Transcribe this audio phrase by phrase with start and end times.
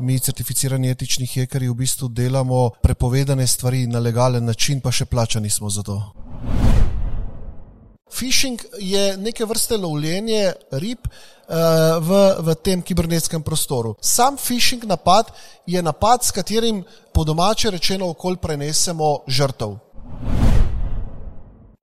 [0.00, 5.50] Mi, certificirani etični hekerji, v bistvu delamo prepovedane stvari na legalen način, pa še plačani
[5.50, 5.96] smo za to.
[8.10, 13.94] Phishing je neke vrste lovljenje rib uh, v, v tem kibernetskem prostoru.
[14.00, 15.30] Sam phishing napad
[15.66, 16.82] je napad, s katerim
[17.12, 19.76] po domače rečeno okolj prenesemo žrtev.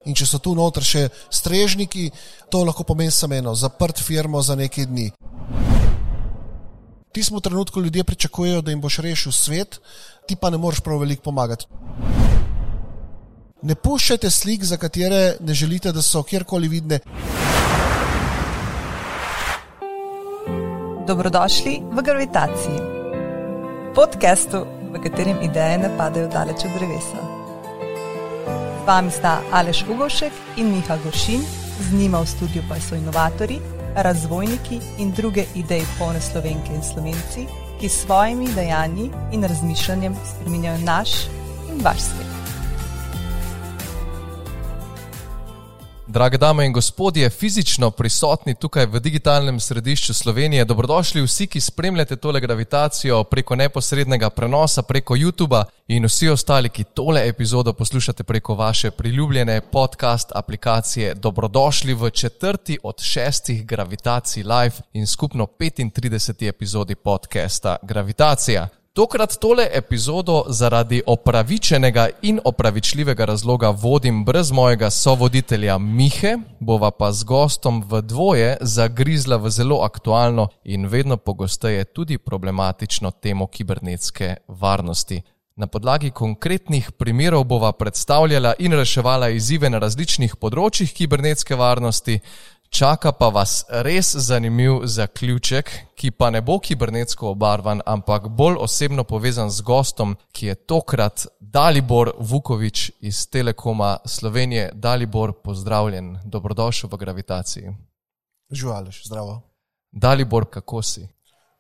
[0.08, 2.10] In če so tu noter še strežniki,
[2.50, 5.12] to lahko pomeni samo eno, zaprt firmo za nekaj dni.
[7.18, 9.80] Ti smo v trenutku ljudje pričakujejo, da jim boš rešil svet,
[10.28, 11.66] ti pa ne moreš prav veliko pomagati.
[13.62, 17.00] Ne puščajte slik, za katere ne želite, da so kjerkoli vidne.
[21.08, 22.84] Dobrodošli v Gravitaciji,
[23.96, 24.61] podkastu,
[24.94, 27.24] v katerem ideje ne padajo daleč od drevesa.
[28.84, 31.42] Z vami sta Aleš Ugošek in Miha Goršin,
[31.82, 33.58] z njima v studiu pa so inovatori,
[33.97, 37.47] razvojniki in druge ideje polne slovenke in slovenci,
[37.80, 41.09] ki s svojimi dejanji in razmišljanjem spremenjajo naš
[41.69, 42.47] in vaš svet.
[46.09, 52.16] Drage dame in gospodje, fizično prisotni tukaj v digitalnem središču Slovenije, dobrodošli vsi, ki spremljate
[52.16, 58.55] tole gravitacijo preko neposrednega prenosa, preko YouTube in vsi ostali, ki tole epizodo poslušate preko
[58.55, 61.13] vaše priljubljene podcast aplikacije.
[61.13, 66.47] Dobrodošli v četrti od šestih gravitacij live in skupno 35.
[66.47, 68.67] epizodi podcasta Gravitacija.
[68.98, 77.12] Tokrat tole epizodo zaradi opravičenega in opravičljivega razloga vodim brez mojega sovoditelja Mihe, bova pa
[77.12, 84.36] z gostom v dvoje zagrizla v zelo aktualno in vedno pogosteje tudi problematično temo kibernetske
[84.48, 85.22] varnosti.
[85.56, 92.20] Na podlagi konkretnih primerov bova predstavljala in reševala izzive na različnih področjih kibernetske varnosti,
[92.69, 99.03] Čaka pa vas res zanimiv zaključek, ki pa ne bo kibernetsko obarvan, ampak bolj osebno
[99.03, 104.72] povezan z gostom, ki je tokrat Dalibor Vukovič iz Telekoma Slovenije.
[104.73, 107.75] Dalibor, pozdravljen, dobrodošel v gravitaciji.
[108.51, 109.41] Žuališ, zdravo.
[109.91, 111.07] Dalibor, kako si?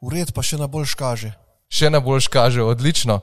[0.01, 1.31] Ured pa še na boljš kaže.
[1.69, 3.21] Še na boljš kaže, odlično.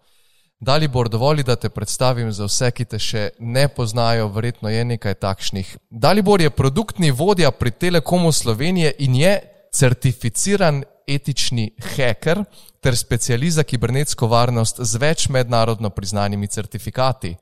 [0.64, 5.14] Dalibor, dovoli, da te predstavim za vse, ki te še ne poznajo, verjetno je nekaj
[5.20, 5.74] takšnih.
[5.90, 9.34] Dalibor je produktni vodja pri Telekomu Slovenije in je
[9.72, 12.40] certificiran etični hacker
[12.80, 17.34] ter specialist za kibernetsko varnost z več mednarodno priznanimi certifikati.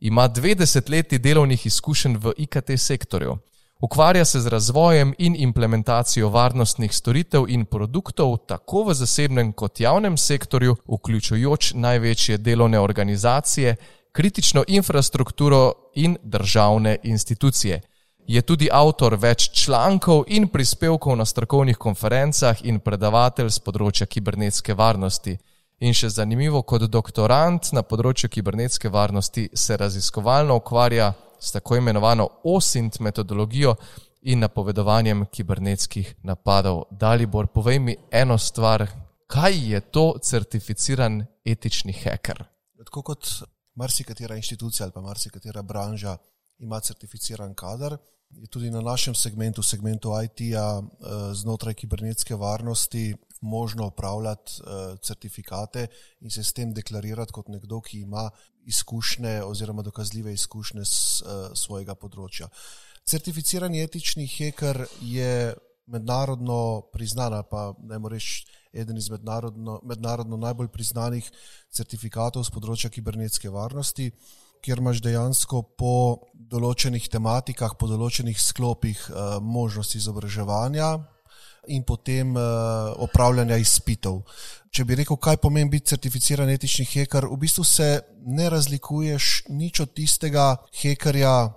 [0.00, 3.36] Ima 20 let delovnih izkušenj v IKT sektorju.
[3.80, 10.16] Ukvarja se z razvojem in implementacijo varnostnih storitev in produktov tako v zasebnem kot javnem
[10.16, 13.76] sektorju, vključujoč največje delovne organizacije,
[14.12, 17.80] kritično infrastrukturo in državne institucije.
[18.26, 24.74] Je tudi avtor več člankov in prispevkov na strokovnih konferencah in predavatelj z področja kibernetske
[24.74, 25.38] varnosti.
[25.80, 32.28] In še zanimivo, kot doktorant na področju kibernetske varnosti se raziskovalno ukvarja s tako imenovano
[32.44, 33.74] OSINT metodologijo
[34.22, 36.82] in napovedovanjem kibernetskih napadov.
[36.90, 38.86] Dalibor, povej mi eno stvar,
[39.26, 42.44] kaj je to certificiran etični hacker?
[42.84, 43.26] Tako kot
[43.74, 46.16] marsikatera inštitucija ali pa marsikatera branža
[46.58, 47.96] ima certificiran kader,
[48.30, 55.86] je tudi na našem segmentu, segmentu IT-ja eh, znotraj kibernetske varnosti možno upravljati uh, certifikate
[56.20, 58.30] in se s tem deklarirati kot nekdo, ki ima
[58.66, 62.48] izkušnje oziroma dokazljive izkušnje s uh, svojega področja.
[63.04, 65.54] Certificirani etični heker je
[65.90, 71.26] mednarodno priznan, pa ne reči, eden izmed mednarodno, mednarodno najbolj priznanih
[71.72, 74.10] certifikatov z področja kibernetske varnosti.
[74.60, 80.98] Ker imaš dejansko po določenih tematikah, po določenih sklopih uh, možnost izobraževanja,
[81.68, 82.42] in potem uh,
[82.96, 84.22] opravljanja izpitov.
[84.70, 87.88] Če bi rekel, kaj pomeni biti certificiran etični heker, v bistvu se
[88.26, 91.50] ne razlikuješ nič od tistega hekerja,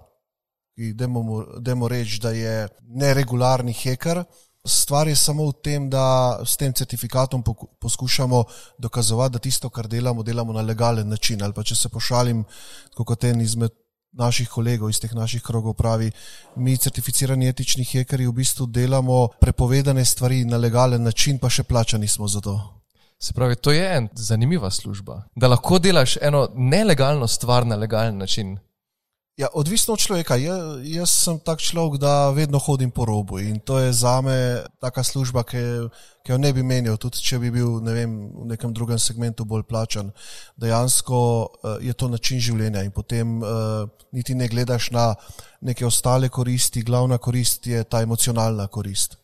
[0.73, 2.55] ki demo reči, da je
[2.97, 4.23] neregularni heker.
[4.65, 7.43] Stvar je samo v tem, da s tem certifikatom
[7.79, 8.43] poskušamo
[8.79, 11.43] dokazovati, da tisto, kar delamo, delamo na legalen način.
[11.43, 12.45] Ali pa če se pošalim,
[12.95, 13.82] kot en izmed
[14.13, 16.11] naših kolegov iz teh naših krogov pravi,
[16.55, 22.07] mi, certificirani etični hekerji, v bistvu delamo prepovedane stvari na legalen način, pa še plačani
[22.07, 22.57] smo za to.
[23.19, 28.17] Se pravi, to je ena zanimiva služba, da lahko delaš eno nelegalno stvar na legalen
[28.17, 28.57] način.
[29.33, 30.35] Ja, odvisno od človeka.
[30.37, 30.53] Ja,
[30.85, 35.03] jaz sem tak človek, da vedno hodim po robu in to je za me taka
[35.03, 35.89] služba, ki,
[36.21, 39.45] ki jo ne bi menil, tudi če bi bil ne vem, v nekem drugem segmentu
[39.45, 40.13] bolj plačan.
[40.53, 45.15] Dejansko uh, je to način življenja in potem uh, niti ne gledaš na
[45.65, 49.17] neke ostale koristi, glavna korist je ta emocionalna korist.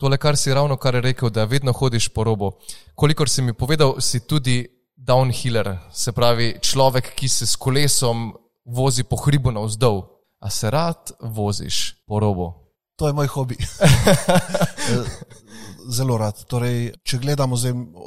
[0.00, 2.54] tole, kar si ravno kar rekel, da vedno hodiš po robu.
[2.94, 4.64] Kolikor si mi povedal, si tudi
[4.96, 8.32] downhiller, se pravi človek, ki se s kolesom
[8.70, 10.02] vozi po hribu navzdol.
[10.40, 12.54] A se rad voziš po robu?
[12.96, 13.56] To je moj hobi.
[15.90, 16.38] Zelo rad.
[16.46, 17.56] Torej, če gledamo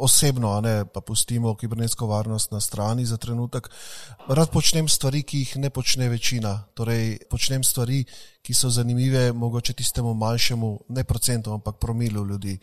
[0.06, 3.68] osebno, ne, pa pustimo kibernetsko varnost na strani za trenutek,
[4.30, 6.54] rad počnem stvari, ki jih ne počne večina.
[6.80, 8.04] Torej, počnem stvari,
[8.44, 12.56] ki so zanimive, mogoče tistemu manjšemu, ne procentu, ampak promilu ljudi.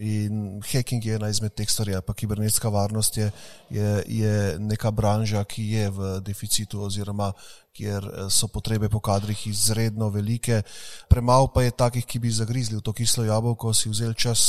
[0.00, 3.30] In hacking je ena izmed teh stvari, pa kibernetska varnost je,
[3.70, 7.32] je, je neka branža, ki je v deficitu, oziroma
[7.76, 10.62] kjer eh, so potrebe po kadrih izredno velike.
[11.08, 14.48] Premalo pa je takih, ki bi zagrizli v to kislo jabolko, si vzeli čas,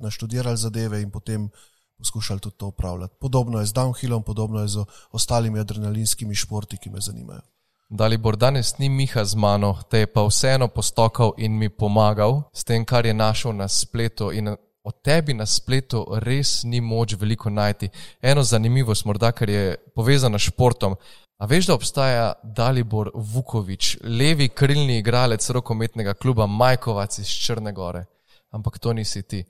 [0.00, 1.50] naštudirali zadeve in potem
[1.98, 3.14] poskušali tudi to upravljati.
[3.20, 7.42] Podobno je z downhillom, podobno je z ostalimi adrenalinskimi športi, ki me zanimajo.
[7.90, 12.64] Dalibor, danes ni Miha z mano, te je pa vseeno postokal in mi pomagal s
[12.64, 14.30] tem, kar je našel na spletu.
[14.32, 14.48] In
[14.82, 17.90] o tebi na spletu res ni moč veliko najti.
[18.22, 20.96] Eno zanimivost, morda, ker je povezana s športom.
[21.42, 28.04] A veš, da obstaja Dalibor Vukovič, levi krilni igralec rokometnega kluba Majkovac iz Črne Gore?
[28.50, 29.40] Ampak to nisi ti.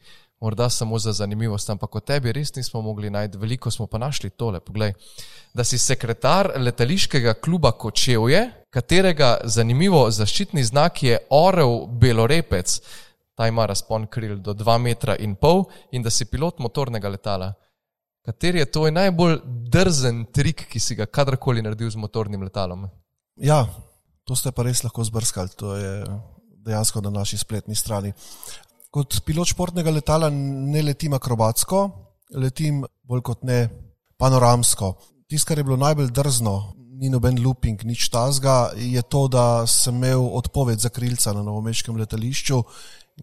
[0.41, 4.31] Morda samo za zanimivost, ampak o tebi res nismo mogli najti, veliko smo pa našli
[4.31, 4.61] tole.
[4.61, 4.95] Poglej,
[5.55, 8.41] da si sekretar letališkega kluba Kočevje,
[8.71, 12.81] katerega zanimivo zaščitni znak je Orel Belorepec,
[13.37, 17.53] ta ima razpon kril do 2,5 metra in pol, in da si pilot motornega letala.
[18.23, 22.85] Kateri je tvoj najbolj drzen trik, ki si ga kadarkoli naredil z motornim letalom?
[23.43, 23.65] Ja,
[24.23, 25.95] to ste pa res lahko zbrskali, to je
[26.63, 28.13] dejansko na naši spletni strani.
[28.95, 31.83] Kot pilot športnega letala ne letim akrobatsko,
[32.39, 33.65] letim bolj kot ne
[34.21, 34.95] panoramsko.
[35.27, 36.57] Tisto, kar je bilo najbolj drzno,
[37.03, 41.99] ni noben looping, nič tazga, je to, da sem imel odpoved za krilca na novomeškem
[41.99, 42.63] letališču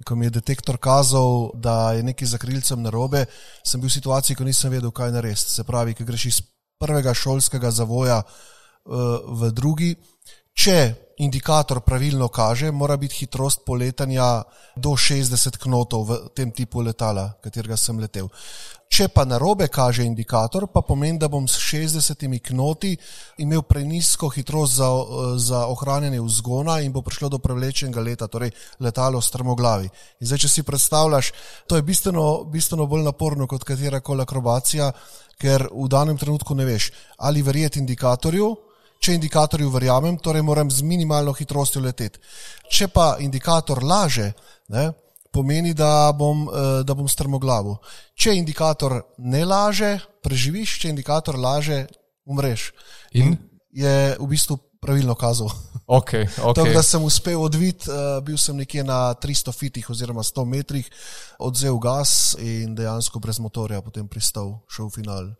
[0.05, 3.25] ko mi je detektor kazal, da je nekaj za krilcem narobe,
[3.65, 5.55] sem bil v situaciji, ko nisem vedel, kaj narediti.
[5.55, 6.41] Se pravi, ki greš iz
[6.79, 8.93] prvega šolskega zavoja uh,
[9.41, 9.95] v drugi.
[10.59, 10.79] Če
[11.23, 14.41] indikator pravilno kaže, mora biti hitrost poletanja
[14.75, 18.27] do 60 knotov v tem tipu letala, katerega sem letel.
[18.91, 22.91] Če pa narobe kaže indikator, pa pomeni, da bom s 60 knoti
[23.39, 24.91] imel prenisko hitrost za,
[25.39, 28.51] za ohranjanje vzgona in bo prišlo do prevlečenega leta, torej
[28.83, 29.87] letalo strmoglavi.
[30.19, 31.31] In zdaj, če si predstavljaš,
[31.71, 34.91] to je bistveno, bistveno bolj naporno kot katera koli akrobacija,
[35.39, 36.91] ker v danem trenutku ne veš,
[37.23, 38.57] ali verjeti indikatorju,
[38.99, 42.19] če indikatorju verjamem, torej moram z minimalno hitrostjo leteti.
[42.69, 44.31] Če pa indikator laže,
[44.75, 44.89] ne,
[45.31, 47.79] pomeni, da bom, eh, da bom strmoglavo.
[48.15, 51.85] Če indikator ne laže, preživiš, če indikator laže,
[52.25, 52.71] umreš.
[53.13, 53.37] In
[53.71, 55.49] je v bistvu pravilno kazal.
[55.89, 56.53] Okay, okay.
[56.53, 60.85] Tako da sem uspel odviti, uh, bil sem nekje na 300 fitih oziroma 100 metrih,
[61.41, 65.33] odzel gas in dejansko brez motorja potem pristal še v finalu.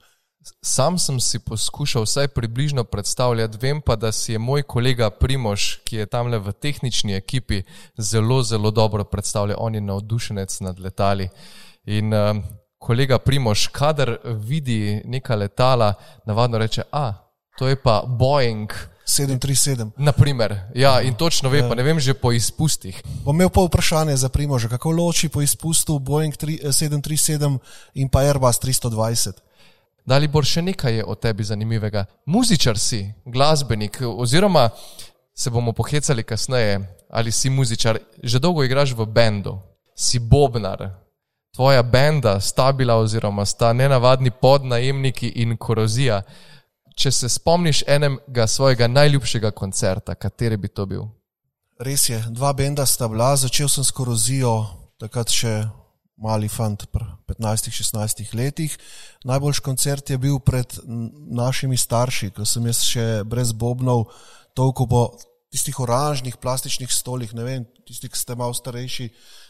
[0.62, 5.78] Sam sem si poskušal vsaj približno predstavljati, vem pa, da si je moj kolega Primož,
[5.84, 7.64] ki je tam le v tehnični ekipi,
[7.98, 9.58] zelo, zelo dobro predstavljal.
[9.60, 11.30] On je navdušenec nad letali.
[11.86, 12.38] In uh,
[12.78, 15.94] kolega Primož, kadar vidi neka letala,
[16.26, 17.14] navadno reče: A,
[17.58, 18.72] to je pa Boeing.
[19.10, 19.92] 737.
[19.98, 23.02] Naprimer, ja, in točno ve, pa ne vem že po izpustih.
[23.26, 27.58] Bom imel pa vprašanje za Primoža, kako loči po izpustu Boeing 737
[27.94, 29.49] in pa Airbus 320.
[30.06, 32.06] Da li bo še nekaj o tebi zanimivega?
[32.26, 34.70] Muzičar si, glasbenik, oziroma
[35.36, 36.80] se bomo pohecali kasneje,
[37.10, 39.60] ali si muzičar, že dolgo igraš v bendu,
[39.96, 40.90] si bobnar.
[41.56, 46.22] Tvoja benda sta bila, oziroma sta nenavadni podnajemniki in korozija.
[46.96, 51.08] Če se spomniš enega svojega najljubšega koncerta, kateri bi to bil?
[51.80, 54.66] Res je, dva benda sta bila, začel sem s korozijo,
[55.00, 55.54] takrat še
[56.20, 58.76] mali fant pri 15-16 letih.
[59.24, 60.80] Najboljši koncert je bil pred
[61.32, 64.10] našimi starši, ko sem jaz še brez bobnov
[64.58, 65.04] toliko po
[65.50, 69.08] tistih oranžnih plastičnih stolih, ne vem, tisti, ki ste malo starejši,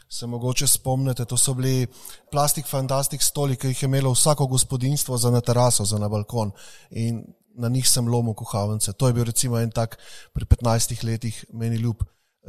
[0.10, 1.90] se mogoče spomnite, to so bili
[2.32, 6.54] plastik fantastik stoli, ki jih je imelo vsako gospodinstvo za na teraso, za na balkon
[6.92, 7.22] in
[7.60, 8.94] na njih sem lomil kuhavnice.
[8.94, 9.98] To je bil recimo en tak
[10.34, 12.06] pri 15 letih meni ljub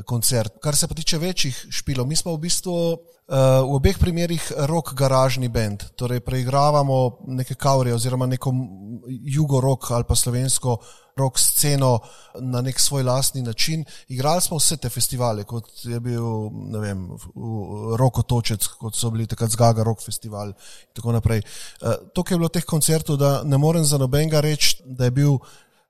[0.07, 0.59] koncert.
[0.63, 2.99] Kar se pa tiče večjih špilov, mi smo v bistvu uh,
[3.67, 8.53] v obeh primerih rock garažni bend, torej preigravamo neke kaurje oziroma neko
[9.09, 10.79] jugo-rock ali pa slovensko
[11.17, 11.99] rock sceno
[12.41, 13.85] na nek svoj lastni način.
[14.09, 16.25] Igrali smo vse te festivale, kot je bil,
[17.99, 21.43] Rokotočec, kot so bili takrat Zgaga Rock Festival in tako naprej.
[21.81, 25.11] Uh, to, kar je bilo teh koncertov, da ne morem za nobenega reči, da je
[25.11, 25.39] bil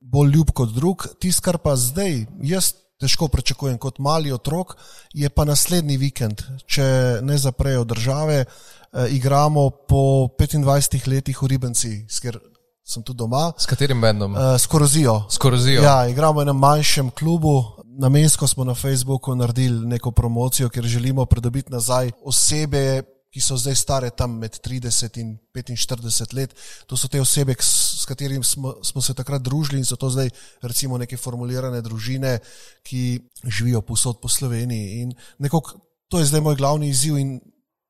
[0.00, 4.76] bolj ljub kot drug, tisto, kar pa zdaj jaz težko pričakujem kot mali otrok,
[5.14, 6.85] je pa naslednji vikend, če
[7.23, 12.38] ne zaprejo države, eh, igramo po 25 letih v Ribenci, ker
[12.85, 13.52] sem tu doma.
[13.59, 14.37] S katerim bendom?
[14.37, 15.25] Eh, s Korozijo.
[15.30, 15.83] S Korozijo.
[15.83, 17.62] Ja, igramo v enem manjšem klubu.
[18.00, 23.77] Namensko smo na Facebooku naredili neko promocijo, ker želimo pridobiti nazaj osebe, ki so zdaj
[23.79, 26.55] stare tam med 30 in 45 let.
[26.87, 30.31] To so te osebe, s katerimi smo, smo se takrat družili in so to zdaj
[30.63, 32.39] recimo neke formulirane družine,
[32.83, 35.03] ki živijo posod po Sloveniji.
[35.03, 35.79] In nekako
[36.11, 37.39] to je zdaj moj glavni izziv in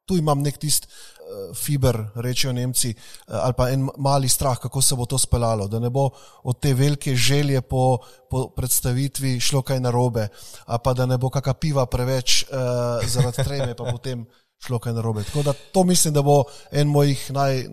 [0.04, 4.82] tu imam nek tist uh, fiber, rečejo Nemci, uh, ali pa en mali strah, kako
[4.82, 6.08] se bo to speljalo, da ne bo
[6.42, 7.98] od te velike želje po,
[8.30, 10.28] po predstavitvi šlo kaj narobe,
[10.66, 14.26] pa da ne bo kakšna piva preveč uh, zaradi treme, pa potem
[14.66, 15.24] šlo kaj narobe.
[15.24, 17.64] Tako da to mislim, da bo en mojih naj,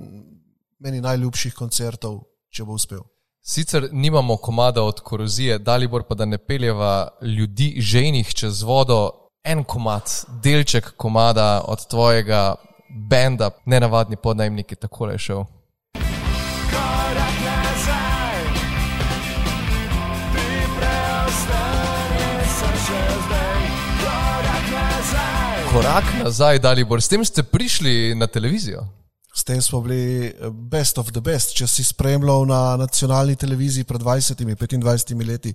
[0.79, 3.03] meni najljubših koncertov, če bo uspel.
[3.41, 9.11] Sicer nimamo komada od korozije, Dalibor pa da ne peljeva ljudi ženih čez vodo,
[9.43, 10.11] en komad,
[10.43, 12.55] delček komada od tvojega
[13.09, 15.43] benda, ne navadni podnajemniki, tako je šel.
[25.77, 28.81] Korak nazaj, Dalibor, s tem ste prišli na televizijo.
[29.29, 31.53] S tem smo bili eh, best of the best.
[31.53, 35.53] Če si spremljal na nacionalni televiziji pred 20-25 leti,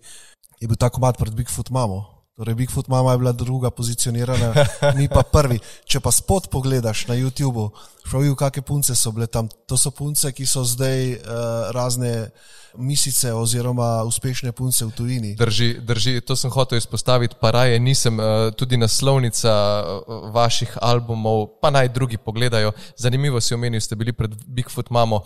[0.62, 1.98] je bil ta komad pred Bigfoot Mamo.
[2.38, 4.54] Torej, Bigfoot mama je bila druga pozicionirana,
[4.98, 5.58] mi pa prvi.
[5.90, 7.72] Če pa spot pogledaš na YouTubu,
[8.06, 9.50] pravijo, kakšne punce so bile tam.
[9.66, 12.30] To so punce, ki so zdaj uh, razne
[12.76, 15.34] misice oziroma uspešne punce v tujini.
[15.36, 19.52] Drži, drži, to sem hotel izpostaviti, pa raje nisem uh, tudi naslovnica
[19.84, 22.72] uh, vaših albumov, pa naj drugi pogledajo.
[22.96, 25.22] Zanimivo si omenil, ste bili pred Bigfoot mamo.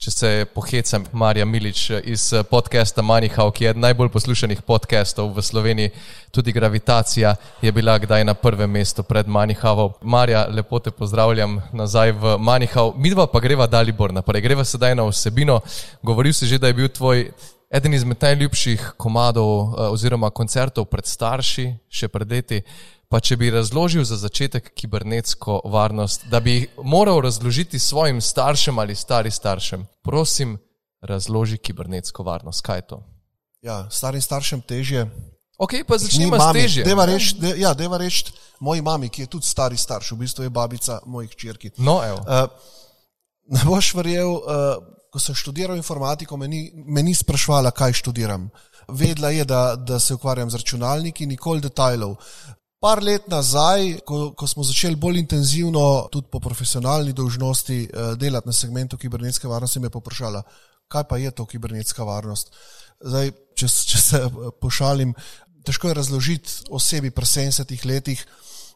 [0.00, 5.42] Če se pohecam, Marja Milič iz podcasta Manihau, ki je eden najbolj poslušanih podcastov v
[5.44, 5.90] Sloveniji,
[6.32, 9.90] tudi Gravitacija je bila kdaj na prvem mestu pred Manihau.
[10.00, 12.94] Marja, lepo te pozdravljam nazaj v Manihau.
[12.96, 15.60] Midva pa greva Dalibor naprej, greva sedaj na vsebino.
[16.00, 17.30] Govoril si že, da je bil tvoj
[17.70, 22.62] eden izmed najljubših komadov oziroma koncertov pred starši, še pred leti.
[23.10, 28.94] Pa če bi razložil za začetek kibernetsko varnost, da bi moral razložiti svojim staršem ali
[28.94, 30.54] stari staršem, prosim,
[31.02, 32.62] razloži kibernetsko varnost.
[32.62, 33.00] Kaj je to?
[33.66, 35.08] Ja, starim staršem težje.
[35.58, 36.84] Ok, pa začnimo s težje.
[36.84, 38.32] Deva reči, de, ja, deva reči
[38.64, 41.74] moji mami, ki je tudi stari starš, v bistvu je babica mojih črki.
[41.76, 42.22] No, evo.
[42.24, 42.48] Uh,
[43.52, 48.48] ne boš verjel, uh, ko sem študiral informatiko, me ni, me ni sprašvala, kaj študiram.
[48.88, 52.16] Vedela je, da, da se ukvarjam z računalniki, nikoli detajlov.
[52.80, 58.48] Par let nazaj, ko, ko smo začeli bolj intenzivno, tudi po profesionalni dolžnosti, eh, delati
[58.48, 60.42] na segmentu kibernetske varnosti, me je poprašala,
[60.88, 62.54] kaj pa je to kibernetska varnost.
[63.04, 65.12] Zdaj, če, če se eh, pošalim,
[65.66, 68.24] težko je razložiti osebi pri 70 letih,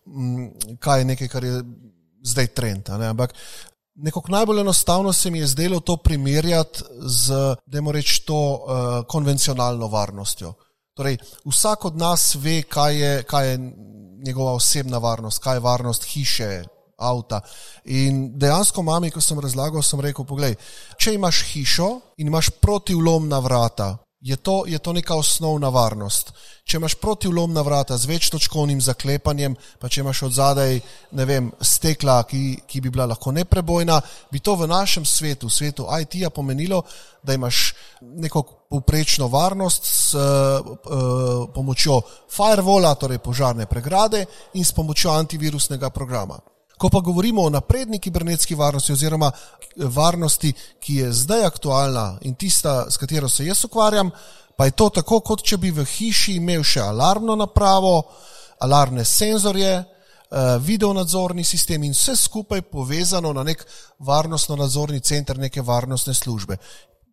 [0.06, 1.62] mm, kaj je nekaj, kar je
[2.24, 2.90] zdaj trend.
[2.90, 3.34] Ampak
[3.94, 7.28] nekako najbolj enostavno se mi je zdelo to primerjati z,
[7.66, 10.52] da moramo reči, to uh, konvencionalno varnostjo.
[10.94, 13.58] Torej, vsak od nas ve, kaj je, kaj je
[14.26, 16.64] njegova osebna varnost, kaj je varnost hiše,
[16.98, 17.40] avta.
[17.84, 20.54] In dejansko, mami, ko sem razlagal, sem rekel: Poglej,
[20.98, 26.32] če imaš hišo in imaš protivlomna vrata, je to, je to neka osnovna varnost.
[26.64, 30.80] Če imaš protivlomna vrata z večtočkovnim zaklepanjem, pa če imaš od zadaj,
[31.12, 33.98] vem, stekla, ki, ki bi bila lahko neprebojna,
[34.32, 36.80] bi to v našem svetu, svetu IT-ja pomenilo,
[37.22, 40.72] da imaš neko povprečno varnost s uh,
[41.52, 42.00] pomočjo
[42.32, 46.40] firewalla, torej požarne pregrade in s pomočjo antivirusnega programa.
[46.84, 49.30] Ko pa govorimo o napredni kibernetski varnosti oziroma
[49.76, 50.50] varnosti,
[50.80, 54.10] ki je zdaj aktualna in tista, s katero se jaz ukvarjam,
[54.56, 57.94] pa je to tako, kot če bi v hiši imel še alarmno napravo,
[58.60, 63.64] alarmne senzorje, eh, video nadzorni sistem in vse skupaj povezano na nek
[63.98, 66.60] varnostno nadzorni center neke varnostne službe.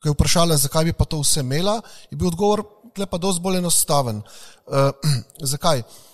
[0.03, 1.79] Ko je vprašala, zakaj bi pa to vse imela,
[2.11, 4.19] je bil odgovor, tle pa dosti bolj enostaven.
[4.67, 4.91] Uh,
[5.55, 5.79] zakaj?
[5.79, 6.10] Eh,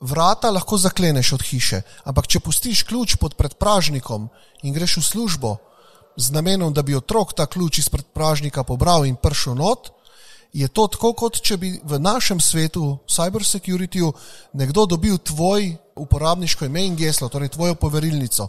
[0.00, 4.28] vrata lahko zakleneš od hiše, ampak če pustiš ključ pod predpražnikom
[4.62, 5.56] in greš v službo
[6.16, 9.92] z namenom, da bi otrok ta ključ iz predpražnika pobral in prišel not,
[10.52, 14.12] je to tako, kot če bi v našem svetu, cyber securityju,
[14.58, 18.48] nekdo dobil tvoj uporabniško ime in geslo, torej tvojo poverilnico.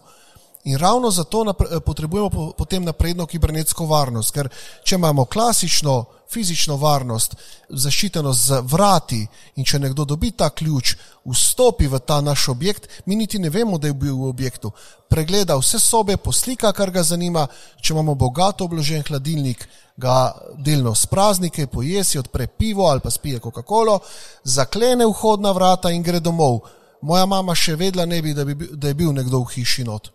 [0.64, 1.46] In ravno zato
[1.86, 4.50] potrebujemo potem napredno kibernetsko varnost, ker
[4.84, 7.36] če imamo klasično fizično varnost,
[7.70, 9.20] zaščitenost z vrati
[9.56, 10.96] in če nekdo dobi ta ključ,
[11.28, 14.72] vstopi v ta naš objekt, mi niti ne vemo, da je bil v objektu.
[15.10, 17.48] Pregleda vse sobe, poslika, kar ga zanima,
[17.82, 24.00] če imamo bogato obložen hladilnik, ga delno spraznike, pojesi, odpre pivo ali pa spije Coca-Cola,
[24.44, 26.62] zaklene vhodna vrata in gre domov.
[27.02, 30.12] Moja mama še vedela ne bi, da, bi, da je bil nekdo v hiši not.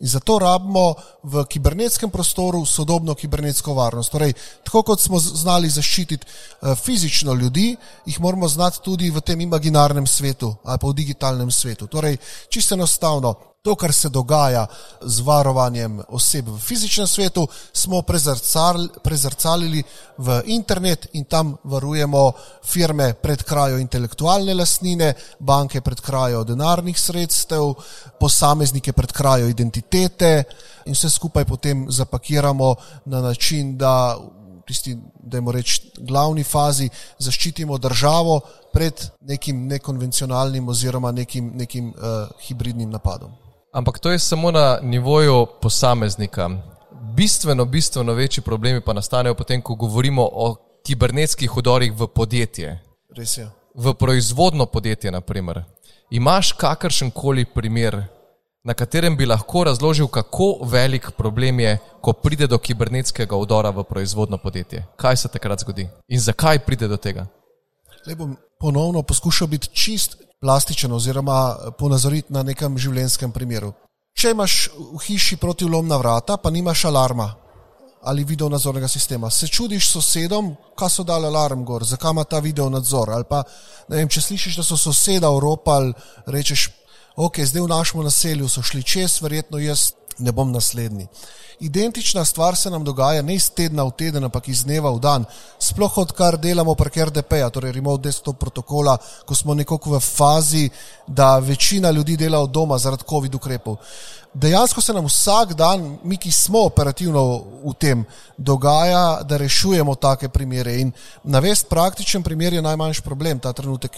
[0.00, 4.12] In zato rabimo v kibernetskem prostoru sodobno kibernetsko varnost.
[4.12, 4.32] Torej,
[4.64, 7.74] tako kot smo znali zaščititi uh, fizično ljudi,
[8.06, 11.86] jih moramo znati tudi v tem imaginarnem svetu ali pa v digitalnem svetu.
[11.86, 12.16] Torej,
[12.48, 14.66] čisto enostavno, to, kar se dogaja
[15.02, 19.82] z varovanjem oseb v fizičnem svetu, smo prezrcal, prezrcalili
[20.16, 22.32] v internet in tam varujemo
[22.64, 27.74] firme pred krajo intelektualne lasnine, banke pred krajo denarnih sredstev,
[28.20, 30.44] posameznike pred krajo identitete
[30.86, 32.74] in vse skupaj potem zapakiramo
[33.04, 34.16] na način, da
[34.66, 36.88] tisti, da je reč, glavni fazi
[37.18, 38.40] zaščitimo državo
[38.72, 43.49] pred nekim nekonvencionalnim oziroma nekim, nekim uh, hibridnim napadom.
[43.72, 46.50] Ampak to je samo na nivoju posameznika.
[47.14, 52.80] Bistveno, bistveno večji problemi pa nastanejo potem, ko govorimo o kibernetskih udorih v podjetje.
[53.16, 53.50] Res je.
[53.74, 55.62] V proizvodno podjetje, naprimer.
[56.10, 58.02] Imaš kakršen koli primer,
[58.64, 63.84] na katerem bi lahko razložil, kako velik problem je, ko pride do kibernetskega udora v
[63.84, 64.86] proizvodno podjetje?
[64.96, 67.26] Kaj se takrat zgodi in zakaj pride do tega?
[68.06, 73.72] Le bom ponovno poskušal biti čist plastičen oziroma ponazoriti na nekem življenjskem primeru.
[74.16, 77.34] Če imaš v hiši protivlomna vrata, pa nimaš alarma
[78.02, 82.38] ali video nadzornega sistema, se čudiš sosedom, kaj so dali alarm gor, zakaj ima ta
[82.40, 83.10] video nadzor.
[83.12, 83.42] Ali pa,
[83.92, 85.76] vem, če slišiš, da so soseda Evropa,
[86.24, 86.70] rečeš,
[87.20, 91.06] ok, zdaj v našem naselju so šli čez, verjetno jaz ne bom naslednji.
[91.60, 95.24] Identična stvar se nam dogaja ne iz tedna v teden, ampak iz dneva v dan.
[95.58, 100.70] Sploh odkar delamo prek RDP-ja, torej remote desktop protokola, ko smo nekako v fazi,
[101.06, 103.76] da večina ljudi dela od doma zaradi COVID ukrepov.
[104.34, 108.04] Dejansko se nam vsak dan, mi ki smo operativno v tem,
[108.38, 110.78] dogaja, da rešujemo take primere.
[110.80, 110.92] In
[111.24, 113.96] navest praktičen primer je najmanjši problem ta trenutek.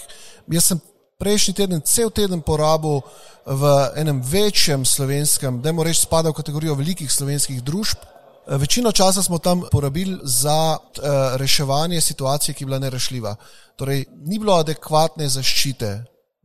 [0.49, 0.81] Jaz sem
[1.23, 2.99] prejšnji teden cel teden porabil
[3.47, 3.63] v
[3.95, 8.03] enem večjem slovenskem, da moramo reči, spada v kategorijo velikih slovenskih družb.
[8.47, 13.37] Večino časa smo tam porabili za uh, reševanje situacije, ki je bila nerešljiva.
[13.79, 15.91] Torej, ni bilo adekvatne zaščite.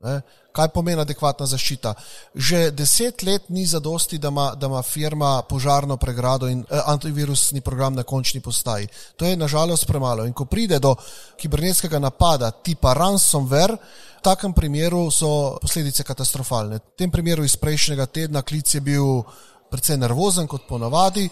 [0.05, 0.21] Ne?
[0.53, 1.93] Kaj pomeni adekvatna zaščita?
[2.33, 7.61] Že deset let ni zadosti, da ima, da ima firma požarno pregrado in eh, antivirusni
[7.61, 8.87] program na končni postaji.
[9.17, 10.25] To je nažalost premalo.
[10.25, 10.95] In ko pride do
[11.37, 13.77] kibernetskega napada tipa ransomware,
[14.17, 16.81] v takem primeru so posledice katastrofalne.
[16.81, 19.21] V tem primeru iz prejšnjega tedna klic je bil
[19.69, 21.27] precej nervozen kot ponavadi,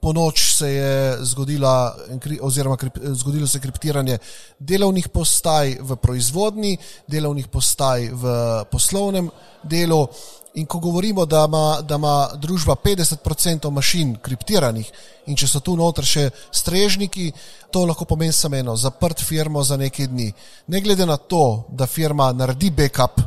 [0.00, 1.96] po noč se je zgodila,
[2.40, 2.76] oziroma
[3.12, 4.18] zgodilo se kriptiranje
[4.58, 8.34] delovnih postaj v proizvodni, delovnih postaj v
[8.70, 9.30] poslovnem
[9.62, 10.06] delu.
[10.54, 14.88] In ko govorimo, da ima, da ima družba 50% mašin kriptiranih
[15.26, 17.28] in če so tu noter še strežniki,
[17.70, 20.32] to lahko pomeni samo eno, zaprt firmo za nekaj dni.
[20.66, 23.20] Ne glede na to, da firma naredi backup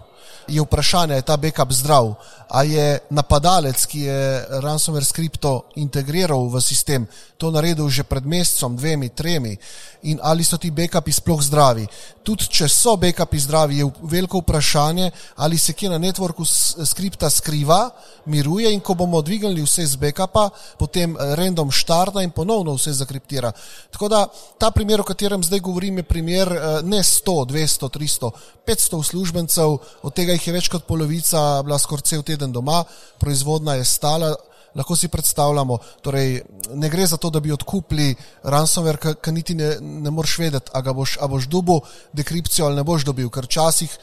[0.47, 2.13] je vprašanje, je ta backup zdrav,
[2.47, 8.77] ali je napadalec, ki je ransomware skripto integriral v sistem, to naredil že pred mesecem,
[8.77, 9.57] dvemi, tremi
[10.03, 11.87] in ali so ti backupi sploh zdravi.
[12.23, 16.45] Tudi če so backupi zdravi, je veliko vprašanje, ali se kje na networku
[16.85, 17.89] skripta skriva,
[18.25, 22.93] miruje in ko bomo dvignili vse z backupa, potem eh, random štarta in ponovno vse
[22.93, 23.51] zakriptira.
[23.91, 24.27] Tako da
[24.59, 28.31] ta primer, o katerem zdaj govorim, je primer eh, ne 100, 200, 300,
[28.67, 32.83] 500 uslužbencev, od tega jih je več kot polovica bila skoraj cel teden doma,
[33.19, 34.33] proizvodna je stala.
[34.73, 36.39] Lahko si predstavljamo, torej
[36.73, 40.93] ne gre za to, da bi odkupili ransomware, ki niti ne, ne moreš vedeti, ali
[40.97, 43.93] boš, boš dobil dekripcijo ali ne boš dobil, ker včasih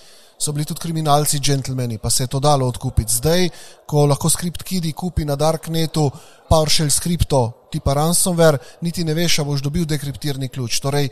[0.40, 3.12] so bili tudi kriminalci, džentlmeni, pa se je to dalo odkupiti.
[3.12, 3.48] Zdaj,
[3.86, 6.10] ko lahko skript kidi kupi na Darknetu,
[6.50, 10.80] PowerShell skripto tipa ransomware, niti ne veš, ali boš dobil dekriptirani ključ.
[10.82, 11.08] Torej,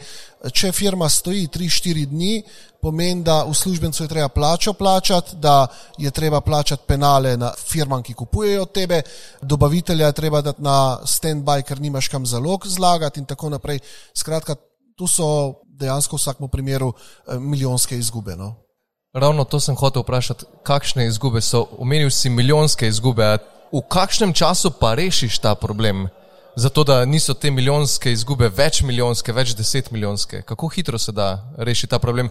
[0.52, 2.42] če firma stoji 3-4 dni,
[2.82, 5.66] pomeni, da uslužbencu je treba plačo plačati, da
[5.98, 9.02] je treba plačati penale na firmam, ki kupujejo od tebe,
[9.42, 13.78] dobavitelja je treba dati na stand-by, ker nimaš kam zalog zlagati in tako naprej.
[14.14, 14.56] Skratka,
[14.96, 15.28] tu so
[15.78, 18.36] dejansko v vsakem primeru eh, milijonske izgube.
[18.36, 18.67] No?
[19.12, 21.66] Ravno to sem hotel vprašati, kakšne izgube so.
[21.78, 23.38] Omenil si milijonske izgube.
[23.72, 26.08] V kakšnem času pa rešiš ta problem?
[26.56, 30.42] Zato, da niso te milijonske izgube več milijonske, več deset milijonske.
[30.42, 32.28] Kako hitro se da rešiti ta problem?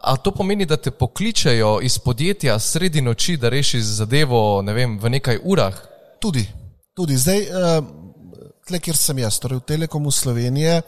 [0.00, 4.98] A to pomeni, da te pokličajo iz podjetja sredi noči, da rešiš zadevo ne vem,
[4.98, 5.80] v nekaj urah?
[6.20, 6.44] Tudi,
[6.94, 7.16] tudi.
[7.16, 7.84] zdaj, uh,
[8.68, 10.82] tle, kjer sem jaz, torej v Telekomu Slovenije,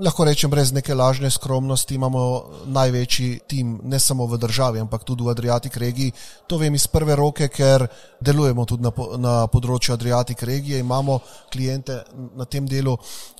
[0.00, 5.24] lahko rečem, brez neke lažne skromnosti, imamo največji tim, ne samo v državi, ampak tudi
[5.24, 6.12] v Adriatic regiji.
[6.46, 7.86] To vem iz prve roke, ker
[8.20, 11.20] delujemo tudi na, na področju Adriatic regije, imamo
[11.52, 12.02] klijente
[12.36, 12.96] na tem delu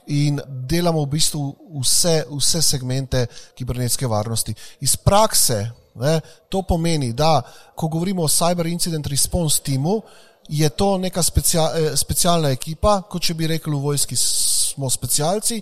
[0.07, 1.45] in delamo v bistvu
[1.81, 3.27] vse, vse segmente
[3.59, 4.55] kibernetske varnosti.
[4.81, 5.63] Iz prakse
[5.95, 7.41] ne, to pomeni, da
[7.75, 10.01] ko govorimo o Cyber Incident Response timu,
[10.49, 15.61] je to neka specia, eh, specialna ekipa, kot če bi rekli v vojski, smo specialci,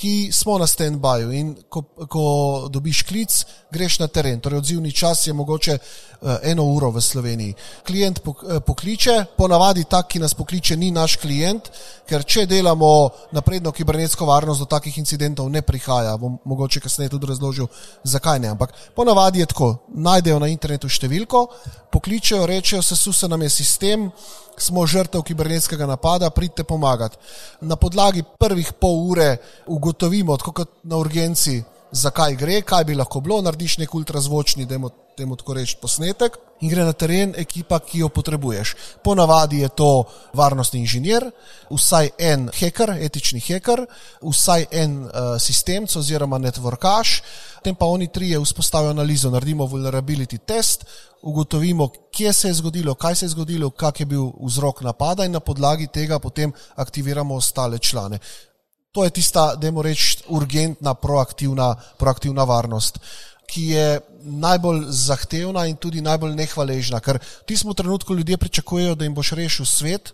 [0.00, 2.24] ki smo na stand-byju in ko, ko
[2.72, 3.34] dobiš klic,
[3.72, 4.40] greš na teren.
[4.40, 7.54] Torej, odzivni čas je mogoče uh, eno uro v Sloveniji.
[7.86, 11.68] Klient eh, pokliče, ponavadi tak, ki nas pokliče, ni naš klient,
[12.08, 16.16] ker če delamo napredno kibernetsko varnost, do takih incidentov ne prihaja.
[16.16, 17.68] Bom mogoče kasneje tudi razložil,
[18.04, 18.54] zakaj ne.
[18.56, 21.44] Ampak ponavadi je tako, najdejo na internetu številko,
[21.92, 24.08] pokličejo, rečejo, se nam je sistem,
[24.60, 27.16] smo žrtev kibernetskega napada, pridite pomagati.
[27.60, 29.36] Na podlagi prvih pol ure
[29.66, 34.78] ugotovimo, tako kot na urgenci, zakaj gre, kaj bi lahko bilo, narediš nek ultrazvočni, da
[35.16, 38.74] temu tako reči, posnetek in gre na teren ekipa, ki jo potrebuješ.
[39.04, 40.04] Ponavadi je to
[40.36, 41.26] varnostni inženir,
[41.70, 43.84] vsaj en hacker, etični hacker,
[44.22, 47.14] vsaj en uh, sistemc oziroma networkaš,
[47.58, 50.84] potem pa oni trije vzpostavijo analizo, naredimo vulnerability test,
[51.22, 55.32] ugotovimo, kje se je zgodilo, kaj se je zgodilo, kak je bil vzrok napada in
[55.32, 58.18] na podlagi tega potem aktiviramo ostale člane.
[58.92, 62.98] To je tista, da moramo reči, urgentna, proaktivna, proaktivna varnost,
[63.46, 66.98] ki je najbolj zahtevna in tudi najbolj nehvaležna.
[66.98, 70.10] Ker v tistem trenutku ljudje pričakujejo, da jim boš rešil svet,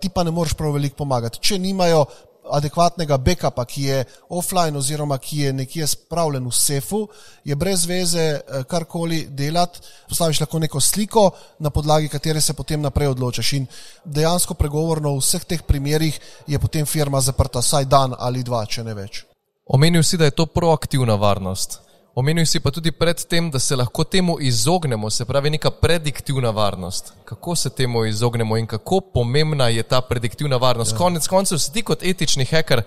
[0.00, 1.42] ti pa ne moreš prav veliko pomagati.
[1.42, 2.04] Če nimajo
[2.52, 7.08] adekvatnega backupa, ki je offline oziroma ki je nekje spravljen v sefu,
[7.44, 9.80] je brez veze eh, karkoli delati.
[10.08, 13.52] Postaviš lahko neko sliko, na podlagi katere se potem naprej odločiš.
[13.52, 13.66] In
[14.04, 18.84] dejansko pregovorno v vseh teh primerih je potem firma zaprta vsaj dan ali dva, če
[18.84, 19.24] ne več.
[19.66, 21.89] Omenil si, da je to proaktivna varnost.
[22.14, 27.12] Omenil si pa tudi predtem, da se lahko temu izognemo, se pravi, neka prediktivna varnost.
[27.24, 30.92] Kako se temu izognemo in kako pomembna je ta prediktivna varnost?
[30.92, 30.98] Ja.
[30.98, 32.82] Konec koncev, si ti kot etični hacker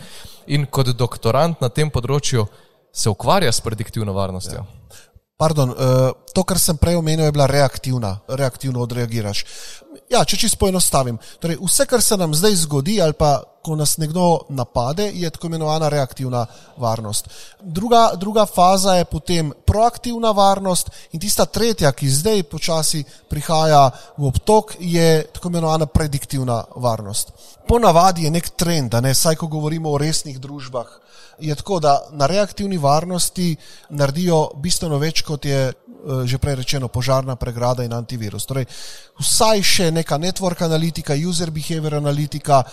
[0.48, 2.46] in kot doktorant na tem področju
[2.94, 4.60] se ukvarja s prediktivno varnostjo.
[4.60, 5.00] Ja.
[5.40, 9.46] Pardon, uh, to, kar sem prej omenil, je bila reaktivna, reaktivno odreagiraš.
[10.12, 11.18] Ja, če čisto poenostavim.
[11.42, 15.48] Torej, vse, kar se nam zdaj zgodi, ali pa ko nas nekdo napade, je tako
[15.48, 16.46] imenovana reaktivna
[16.78, 17.30] varnost.
[17.62, 23.86] Druga, druga faza je potem proaktivna varnost in tista tretja, ki zdaj počasi prihaja
[24.18, 27.32] v obtok, je tako imenovana prediktivna varnost.
[27.68, 31.00] Ponavadi je nek trend, da ne, saj ko govorimo o resnih družbah,
[31.40, 33.56] je tako, da na reaktivni varnosti
[33.90, 35.74] naredijo bistveno več, kot je eh,
[36.26, 38.46] že prej rečeno, požarna pregrada in antivirus.
[38.46, 38.68] Torej,
[39.20, 42.64] vsaj še neka network analitika, user behavior analitika,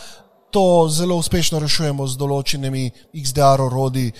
[0.50, 4.10] to zelo uspešno rešujemo z določenimi XDR orodi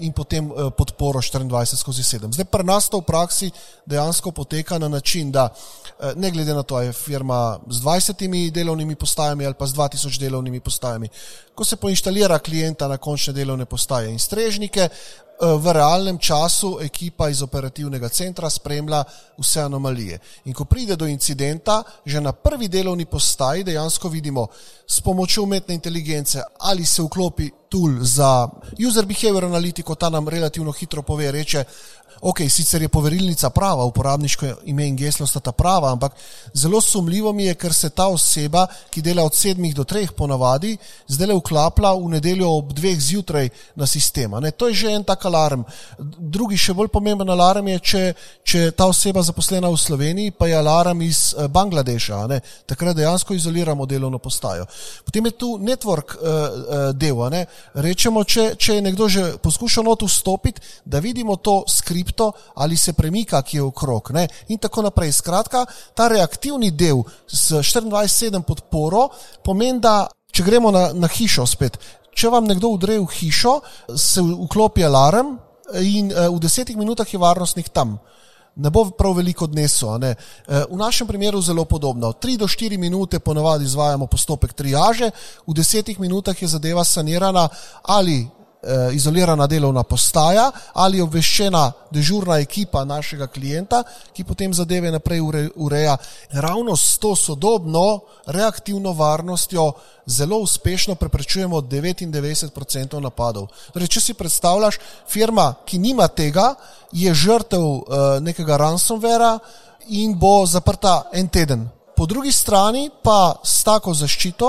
[0.00, 2.32] in potem eh, podporo 24 skozi 7.
[2.32, 3.50] Zdaj pri nas to v praksi
[3.86, 8.50] dejansko poteka na način, da eh, ne glede na to, ali je firma z 20
[8.50, 11.08] delovnimi postajami ali pa z 2000 delovnimi postajami,
[11.54, 14.88] ko se poinštalira klienta na končne delovne postaje in strežnike,
[15.40, 19.04] v realnem času ekipa iz operativnega centra spremlja
[19.38, 20.18] vse anomalije.
[20.44, 24.46] In ko pride do incidenta, že na prvi delovni postaji dejansko vidimo
[24.86, 28.48] s pomočjo umetne inteligence, ali se vklopi tool za
[28.88, 31.64] user behavior analitiko, ta nam relativno hitro pove, reče,
[32.20, 36.12] ok, sicer je poverilnica prava, uporabniško ime in geslo sta ta prava, ampak
[36.54, 40.76] zelo sumljivo mi je, ker se ta oseba, ki dela od sedmih do treh ponavadi,
[41.08, 44.40] zdaj le vklapla v nedeljo ob dveh zjutraj na sistema.
[44.40, 45.64] Ne, to je že en tak alarm.
[45.98, 48.02] Drugi, še bolj pomemben alarm je, če,
[48.44, 52.26] če ta oseba zaposlena v Sloveniji, pa je alarm iz eh, Bangladeša.
[52.30, 54.66] Ne, takrat dejansko izoliramo delovno postajo.
[55.04, 57.20] Potem je tu network uh, uh, del.
[57.74, 62.76] Rečemo, če, če je nekdo že poskušal not vstopiti, da vidimo to skript kripto ali
[62.76, 64.10] se premika, ki je okrog.
[64.12, 64.28] Ne?
[64.48, 65.12] In tako naprej.
[65.12, 69.08] Skratka, ta reaktivni del s 24-7 podporo
[69.44, 71.78] pomeni, da če gremo na, na hišo spet,
[72.14, 73.60] če vam nekdo udre v hišo,
[73.96, 75.38] se vklopi alarm
[75.82, 77.98] in uh, v desetih minutah je varnostnik tam.
[78.56, 80.02] Ne bo prav veliko odnesel.
[80.02, 80.16] Eh,
[80.68, 82.12] v našem primeru je zelo podobno.
[82.12, 85.10] 3 do 4 minute ponovadi izvajamo postopek triaže,
[85.46, 87.48] v 10 minutah je zadeva sanirana
[87.86, 88.39] ali eh,
[88.92, 95.20] izolirana delovna postaja ali obveščena dežurna ekipa našega klienta, ki potem zadeve naprej
[95.56, 95.96] ureja.
[96.32, 99.72] Ravno s to sodobno reaktivno varnostjo
[100.06, 103.48] zelo uspešno preprečujemo 99% napadov.
[103.72, 106.54] Torej, če si predstavljaš, firma, ki nima tega,
[106.92, 109.38] je žrtev eh, nekega ransomvera
[109.88, 111.68] in bo zaprta en teden
[112.00, 114.46] Po drugi strani pa s tako zaščito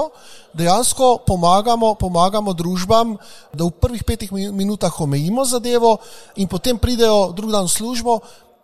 [0.56, 3.18] dejansko pomagamo, pomagamo družbam,
[3.52, 5.98] da v prvih petih minutah omejimo zadevo
[6.40, 8.16] in potem pridejo drug dan v službo.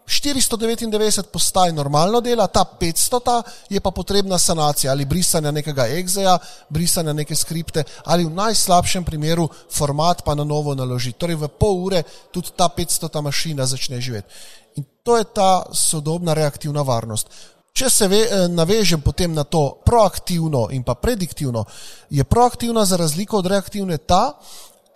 [0.08, 3.42] 499 postaj normalno dela, ta 500
[3.76, 6.38] je pa potrebna sanacija ali brisanja nekega exeja,
[6.70, 11.20] brisanja neke skripte ali v najslabšem primeru format pa na novo naložiti.
[11.20, 14.32] Torej v pol ure tudi ta 500 mašina začne živeti.
[14.80, 17.57] In to je ta sodobna reaktivna varnost.
[17.78, 21.66] Če se ve, eh, navežem potem na to proaktivno in pa prediktivno,
[22.10, 24.34] je proaktivna za razliko od reaktivne ta,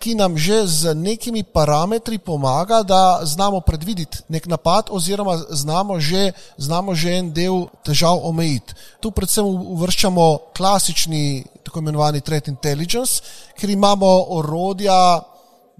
[0.02, 6.32] ki nam že z nekimi parametri pomaga, da znamo predvideti nek napad oziroma znamo že,
[6.58, 8.74] znamo že en del težav omejiti.
[8.98, 13.22] Tu predvsem uvrščamo klasični tako imenovani threat intelligence,
[13.54, 14.10] ker imamo
[14.42, 15.22] orodja,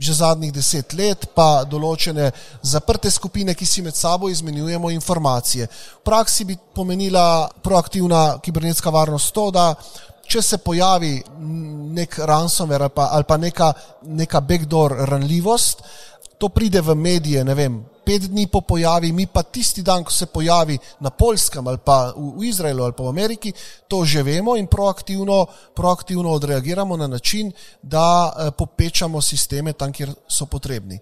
[0.02, 5.68] že zadnjih deset let, pa določene zaprte skupine, ki si med sabo izmenjujemo informacije.
[5.70, 9.70] V praksi bi pomenila proaktivna kibernetska varnost to, da
[10.26, 11.14] če se pojavi
[11.94, 15.82] nek ransomware ali pa, ali pa neka, neka backdoor ranljivost,
[16.38, 20.12] to pride v medije, ne vem, pet dni po pojavi, mi pa tisti dan, ko
[20.12, 23.52] se pojavi na Poljskem ali pa v, Izraelu ali pa v Ameriki,
[23.88, 30.14] to že vemo in proaktivno, proaktivno odreagiramo na način, da eh, popečamo sisteme tam, kjer
[30.28, 30.98] so potrebni.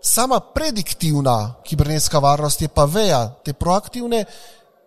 [0.00, 4.24] Sama prediktivna kibernetska varnost je pa veja te proaktivne,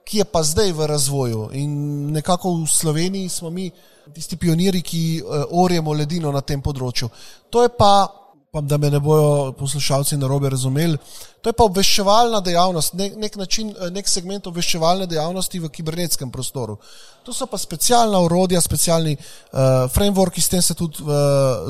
[0.03, 1.49] ki je pa zdaj v razvoju.
[1.53, 1.71] In
[2.11, 3.71] nekako v Sloveniji smo mi
[4.13, 7.09] tisti pioniri, ki eh, orjemo ledino na tem področju.
[7.49, 8.20] To je pa
[8.51, 10.97] pa da me ne bojo poslušalci na robe razumeli.
[11.41, 16.75] To je pa obveščevalna dejavnost, nek, nek, način, nek segment obveščevalne dejavnosti v kibernetskem prostoru.
[17.23, 21.13] To so pa specialna urodja, specialni uh, frameworki, s tem se tudi uh,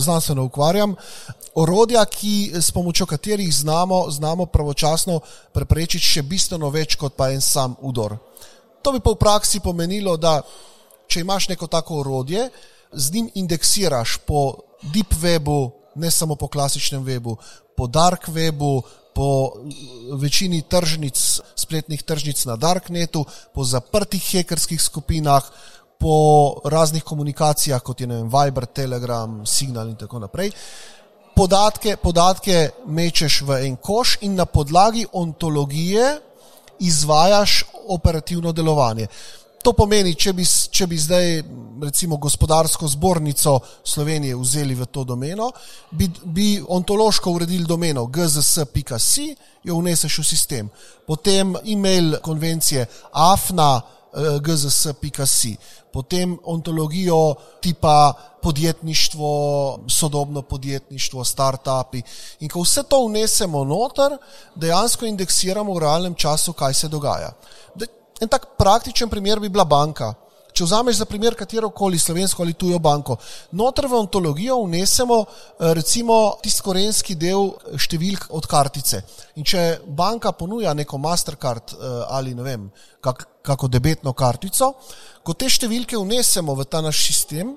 [0.01, 0.95] znanstveno ukvarjam.
[1.53, 5.19] Orodja, ki, s pomočjo katerih znamo, znamo pravočasno
[5.53, 8.15] preprečiti še bistveno več kot pa en sam udor.
[8.81, 10.39] To bi pa v praksi pomenilo, da
[11.05, 12.47] če imaš neko tako orodje,
[12.91, 14.41] z njim indeksiraš po
[14.81, 17.35] deep webu, ne samo po klasičnem webu,
[17.75, 18.81] po dark webu,
[19.13, 19.53] po
[20.13, 25.43] večini tržnic, spletnih tržnic na darknetu, po zaprtih hekerskih skupinah,
[25.99, 26.15] po
[26.65, 30.51] raznih komunikacijah, kot je vem, Viber, Telegram, Signal in tako naprej.
[31.35, 36.17] Podatke, podatke mečeš v en koš in na podlagi ontologije
[36.79, 39.07] izvajaš operativno delovanje.
[39.61, 41.27] To pomeni, če bi, če bi zdaj
[41.81, 45.51] recimo gospodarsko zbornico Slovenije vzeli v to domeno,
[45.91, 49.27] bi, bi ontološko uredili domeno gzs.si,
[49.63, 50.69] jo vneseš v sistem.
[51.07, 55.55] Potem e-mail konvencije afna eh, gzs.si,
[55.93, 59.29] potem ontologijo tipa podjetništvo,
[59.87, 62.01] sodobno podjetništvo, start-upi.
[62.39, 64.17] In ko vse to vnesemo noter,
[64.55, 67.35] dejansko indeksiramo v realnem času, kaj se dogaja.
[68.21, 70.13] En tak praktičen primer bi bila banka.
[70.51, 73.15] Če vzameš za primer katero koli slovensko ali tujo banko,
[73.55, 78.99] noter v ontologijo vnesemo eh, recimo tisti korenski del številk od kartice.
[79.39, 82.67] In če banka ponuja neko Mastercard eh, ali ne vem,
[82.99, 84.73] kak, kako debetno kartico,
[85.23, 87.55] ko te številke vnesemo v ta naš sistem,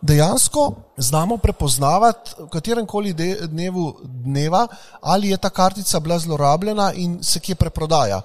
[0.00, 0.68] dejansko
[1.02, 3.88] znamo prepoznavati v katerem koli dnevu
[4.22, 4.66] dneva,
[5.02, 8.22] ali je ta kartica bila zlorabljena in se kje preprodaja.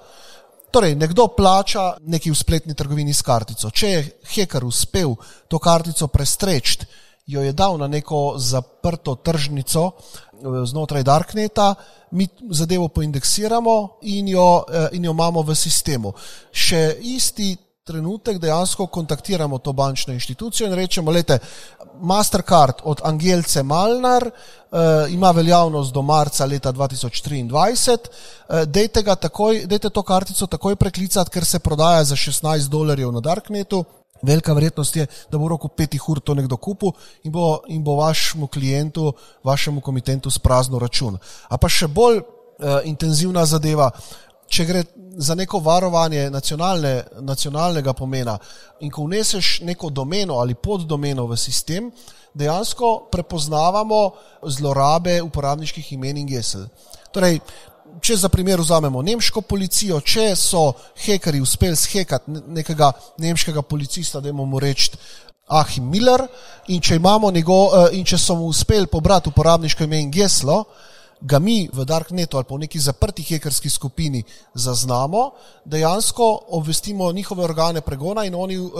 [0.72, 3.68] Torej, nekdo plača neki v spletni trgovini s kartico.
[3.70, 5.12] Če je heker uspel
[5.48, 6.86] to kartico prestreči,
[7.26, 11.74] jo je dal na neko zaprto tržnico eh, znotraj Darkneta,
[12.16, 16.14] mi zadevo poindeksiramo in jo, eh, in jo imamo v sistemu.
[16.52, 17.52] Še isti
[17.82, 21.38] trenutek dejansko kontaktiramo to bančno inštitucijo in rečemo, lete,
[22.00, 24.78] Mastercard od Angelce Malnar uh,
[25.10, 31.44] ima veljavnost do marca leta 2023, uh, dejte, takoj, dejte to kartico takoj preklicati, ker
[31.44, 33.84] se prodaja za 16 dolarjev na Darknetu.
[34.22, 36.92] Velika verjetnost je, da bo v roku petih ur to nekdo kupil
[37.24, 39.12] in bo, in bo vašemu klientu,
[39.44, 41.18] vašemu komitentu spraznil račun.
[41.48, 43.90] A pa še bolj uh, intenzivna zadeva,
[44.52, 44.84] če gre
[45.16, 48.36] za neko varovanje nacionalne, nacionalnega pomena
[48.80, 51.90] in ko vneseš neko domeno ali poddomeno v sistem,
[52.34, 54.00] dejansko prepoznavamo
[54.48, 56.66] zlorabe uporabniških imen in gesel.
[57.12, 57.38] Torej,
[58.00, 60.70] če za primer vzamemo nemško policijo, če so
[61.04, 64.96] hekeri uspeli zhekati nekega nemškega policista, da imamo reči
[65.52, 66.24] Ahim Miller,
[66.68, 70.64] in če, njegov, eh, in če so mu uspeli pobrati uporabniško ime in geslo,
[71.22, 74.22] ga mi v Darknetu ali pa v neki zaprti hekerski skupini
[74.54, 75.30] zaznamo,
[75.64, 76.26] dejansko
[76.58, 78.72] obvestimo njihove organe pregona in oni uh,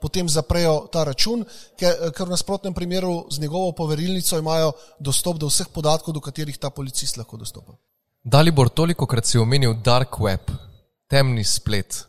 [0.00, 1.44] potem zaprejo ta račun,
[1.78, 6.58] ker, ker v nasprotnem primeru z njegovo poverilnico imajo dostop do vseh podatkov, do katerih
[6.58, 7.72] ta policist lahko dostopa.
[8.24, 10.50] Dalibor, toliko krat si omenil dark web,
[11.08, 12.04] temni splet.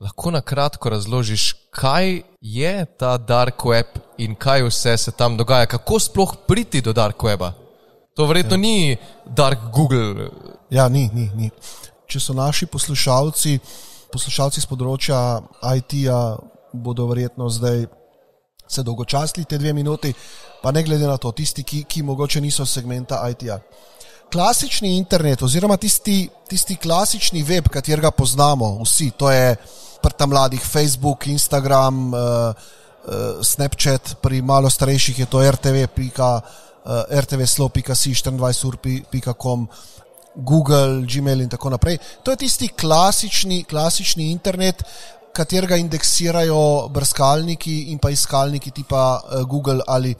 [0.00, 5.66] Lahko na kratko razložiš, kaj je ta dark web in kaj vse se tam dogaja,
[5.66, 7.52] kako sploh priti do dark weba.
[8.20, 8.60] To verjetno ja.
[8.60, 10.28] ni dark Google.
[10.70, 11.48] Ja, ni, ni, ni.
[12.04, 13.54] Če so naši poslušalci,
[14.12, 15.20] poslušalci z področja
[15.78, 16.18] IT-ja,
[16.84, 17.86] bodo verjetno zdaj
[18.68, 20.12] se dolgočasili te dve minuti,
[20.60, 23.56] pa ne glede na to, tisti, ki, ki mogoče niso segmenta IT-ja.
[24.30, 29.56] Klasični internet, oziroma tisti, tisti klasični web, katerega poznamo vsi, to je
[30.04, 35.88] prta mladih, Facebook, Instagram, uh, uh, Snapchat, pri malo starejših je to RTV,
[36.84, 39.68] uh, rtvslo.com, 24ur.com,
[40.34, 41.98] Google, Gmail in tako naprej.
[42.22, 44.82] To je tisti klasični, klasični internet,
[45.32, 50.14] katerega indeksirajo brskalniki in pa iskalniki tipa uh, Google ali.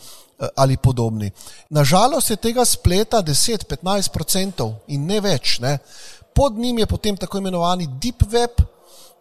[0.56, 1.30] Ali podobni.
[1.68, 5.58] Nažalost je tega spleta 10-15% in ne več.
[5.60, 5.74] Ne.
[6.32, 8.62] Pod njim je potem tako imenovani Deep Web,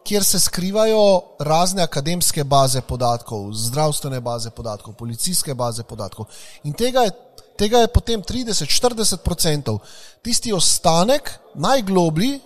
[0.03, 6.25] kjer se skrivajo razne akademske baze podatkov, zdravstvene baze podatkov, policijske baze podatkov.
[6.63, 7.11] In tega je,
[7.59, 9.77] tega je potem 30-40%.
[10.23, 12.39] Tisti ostanek, najgloblji,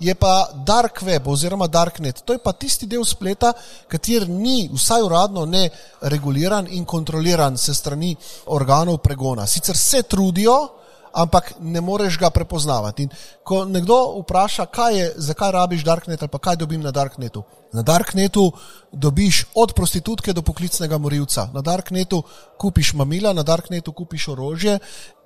[0.00, 0.32] je pa
[0.66, 2.22] dark web oziroma darknet.
[2.24, 3.52] To je pa tisti del spleta,
[3.88, 5.68] kater ni, vsaj uradno, ne
[6.00, 8.14] reguliran in kontroliran se strani
[8.46, 9.46] organov pregona.
[9.46, 10.79] Sicer se trudijo,
[11.12, 13.02] ampak ne moreš ga prepoznavati.
[13.02, 13.10] In
[13.44, 17.42] ko nekdo vpraša, je, zakaj rabiš Darknet ali kaj dobim na Darknetu.
[17.72, 18.52] Na Darknetu
[18.92, 22.22] dobiš od prostitutke do poklicnega morilca, na Darknetu
[22.58, 24.78] kupiš mamila, na Darknetu kupiš orožje.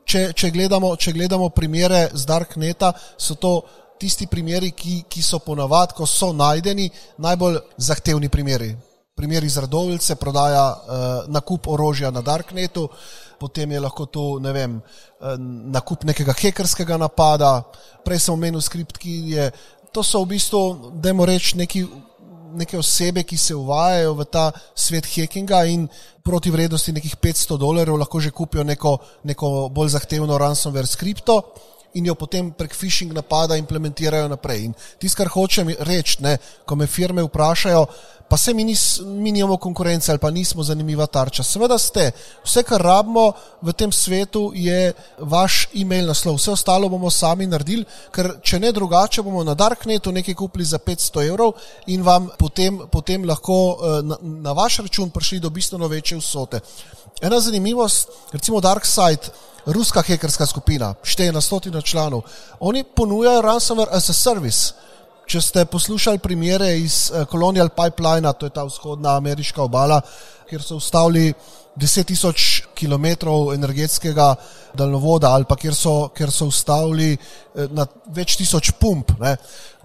[0.05, 3.62] Če, če, gledamo, če gledamo primere z Darkneta, so to
[3.99, 6.90] tisti primeri, ki, ki so ponavadi, ko so najdeni,
[7.25, 8.75] najbolj zahtevni primeri.
[9.14, 12.88] Primer iz Radovljice, prodaja uh, nakup orožja na Darknetu,
[13.44, 15.37] potem je lahko to ne vem, uh,
[15.76, 17.59] nakup nekega hekerskega napada,
[18.04, 19.52] prej sem omenil skript, ki je.
[19.92, 20.62] To so v bistvu,
[20.98, 21.85] da moramo reči, neki,
[22.54, 25.87] neke osebe, ki se uvajajo v ta svet hackinga in
[26.24, 31.42] proti vrednosti nekih 500 dolarjev lahko že kupijo neko, neko bolj zahtevno ransomware skripto
[31.94, 34.64] in jo potem prek phishing napada implementirajo naprej.
[34.66, 36.18] In tisto, kar hočem reči,
[36.66, 37.85] ko me firme vprašajo,
[38.35, 41.42] pa se mi, nis, mi nimamo konkurence ali pa nismo zanimiva tarča.
[41.47, 42.09] Seveda ste,
[42.42, 43.29] vse, kar rabimo
[43.62, 46.40] v tem svetu, je vaš e-mail naslov.
[46.40, 50.83] Vse ostalo bomo sami naredili, ker če ne drugače, bomo na Darknetu nekaj kupili za
[50.83, 51.55] 500 evrov
[51.94, 54.18] in vam potem, potem lahko eh, na,
[54.49, 56.59] na vaš račun prišli do bistveno večje vsote.
[57.23, 59.31] Ena zanimivost, recimo Darkside,
[59.66, 62.27] ruska hekerska skupina, šteje na stotino članov,
[62.59, 64.75] oni ponujajo ransomware as a service.
[65.24, 70.00] Če ste poslušali primere iz uh, Colonial Pipeline, to je ta vzhodna ameriška obala,
[70.48, 71.32] kjer so ustavili
[71.76, 73.06] 10.000 km
[73.54, 74.34] energetskega
[74.74, 79.14] daljnovoda, ali pa kjer so, kjer so ustavili uh, na več tisoč pump.
[79.20, 79.37] Ne.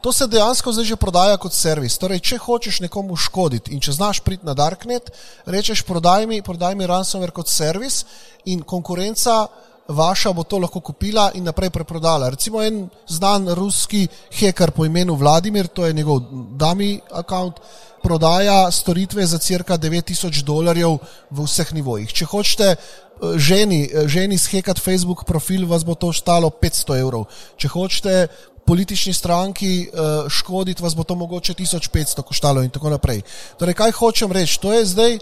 [0.02, 1.98] To se dejansko zdaj že prodaja kot servis.
[2.00, 5.12] Torej, če hočeš nekomu škoditi in če znaš priti na Darknet,
[5.46, 8.06] rečeš: prodaj mi, prodaj mi ransomware kot servis
[8.46, 9.48] in konkurenca
[9.90, 12.30] vaša bo to lahko kupila in naprej preprodala.
[12.30, 16.22] Recimo en znan ruski heker po imenu Vladimir, to je njegov
[16.58, 17.54] dami račun,
[18.04, 20.98] prodaja storitve za crka 9000 dolarjev
[21.32, 22.14] v vseh nivojih.
[22.14, 22.78] Če hočete eh,
[23.36, 27.26] ženi, eh, ženi shekati Facebook profil, vas bo to stalo 500 evrov.
[27.58, 28.28] Če hočete
[28.70, 33.22] politični stranki uh, škoditi, vas bo to mogoče 1500 koštalo in tako naprej.
[33.58, 34.60] Torej, kaj hočem reči?
[34.62, 35.22] To je zdaj eh,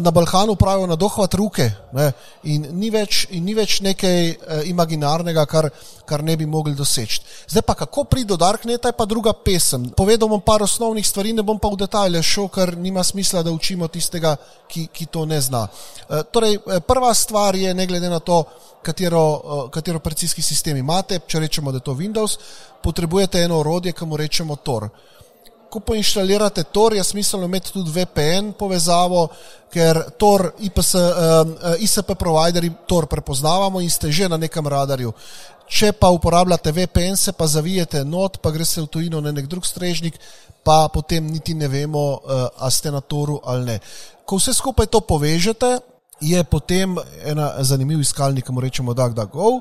[0.00, 2.12] na Balkanu pravijo na dohvat ruke ne?
[2.42, 5.68] in ni več, in ni več nekaj uh, imaginarnega, kar,
[6.08, 7.20] kar ne bi mogli doseči.
[7.50, 9.90] Zdaj pa kako priti do Darkneta, je pa druga pesem.
[9.96, 13.52] Povedal bom par osnovnih stvari, ne bom pa v detalje šel, ker nima smisla, da
[13.52, 14.36] učimo tistega,
[14.68, 15.66] ki, ki to ne zna.
[15.66, 18.42] Uh, torej, prva stvar je, ne glede na to,
[18.82, 22.38] katero, katero operacijski sistem imate, če rečemo, da je to Windows,
[22.82, 24.88] potrebujete eno orodje, ki mu rečemo Tor.
[25.72, 29.28] Ko pa inštalirate Tor, je smiselno imeti tudi VPN povezavo,
[29.72, 31.00] ker Tor, IPS, uh,
[31.80, 35.12] ISP provideri Tor prepoznavamo in ste že na nekem radarju.
[35.72, 39.48] Če pa uporabljate VPN, se pa zavijete not, pa gre se v tujino na nek
[39.48, 40.18] drug strežnik,
[40.62, 43.78] pa potem niti ne vemo, uh, a ste na Toru ali ne.
[44.28, 45.78] Ko vse skupaj to povežete,
[46.22, 49.60] je potem ena zanimiv iskalnik, ki mu rečemo DuckDuckGo.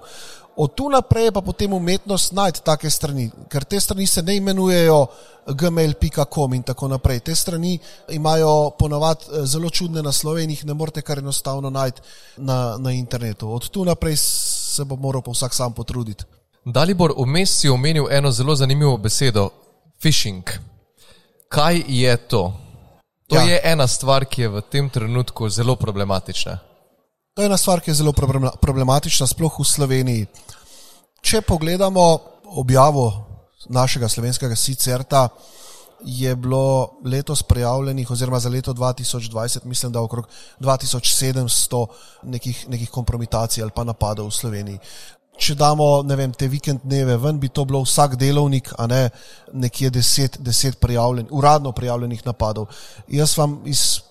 [0.55, 5.07] Od tu naprej pa potem umetnost najti take strani, ker te strani se ne imenujejo
[5.47, 7.19] gmail.com in tako naprej.
[7.19, 12.01] Te strani imajo ponavadi eh, zelo čudne naslove in jih ne morete kar enostavno najti
[12.37, 13.53] na, na internetu.
[13.53, 16.25] Od tu naprej se bo moral pa vsak sam potruditi.
[16.65, 19.49] Dalibor, vmes si omenil eno zelo zanimivo besedo:
[20.01, 20.43] phishing.
[21.49, 22.53] Kaj je to?
[23.27, 23.41] To ja.
[23.41, 26.59] je ena stvar, ki je v tem trenutku zelo problematična.
[27.33, 28.11] To je ena stvar, ki je zelo
[28.61, 30.25] problematična, sploh v Sloveniji.
[31.23, 32.03] Če pogledamo
[32.59, 33.05] objavo
[33.71, 35.29] našega slovenskega sicerta,
[36.03, 40.27] je bilo letos prijavljenih, oziroma za leto 2020, mislim, da okrog
[40.59, 41.85] 2700
[42.23, 44.79] nekih, nekih kompromitacij ali pa napadov v Sloveniji.
[45.37, 49.09] Če damo vem, te vikend dneve ven, bi to bilo vsak delovnik, a ne
[49.53, 52.67] nekje deset, deset prijavljen, uradno prijavljenih napadov.
[53.07, 54.01] Jaz vam iz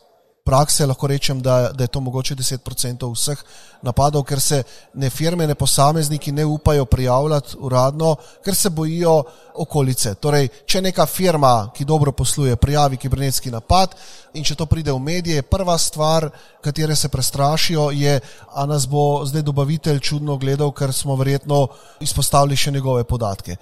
[0.50, 3.42] prakse lahko rečem, da, da je to mogoče 10% vseh
[3.86, 4.62] napadov, ker se
[4.94, 9.22] ne firme, ne posamezniki ne upajo prijavljati uradno, ker se bojijo
[9.62, 10.14] okolice.
[10.14, 13.94] Torej, če neka firma, ki dobro posluje, prijavi kibernetski napad
[14.34, 16.30] in če to pride v medije, prva stvar,
[16.64, 18.18] katere se prestrašijo, je,
[18.50, 21.68] a nas bo zdaj dobavitelj čudno gledal, ker smo verjetno
[22.00, 23.56] izpostavili še njegove podatke.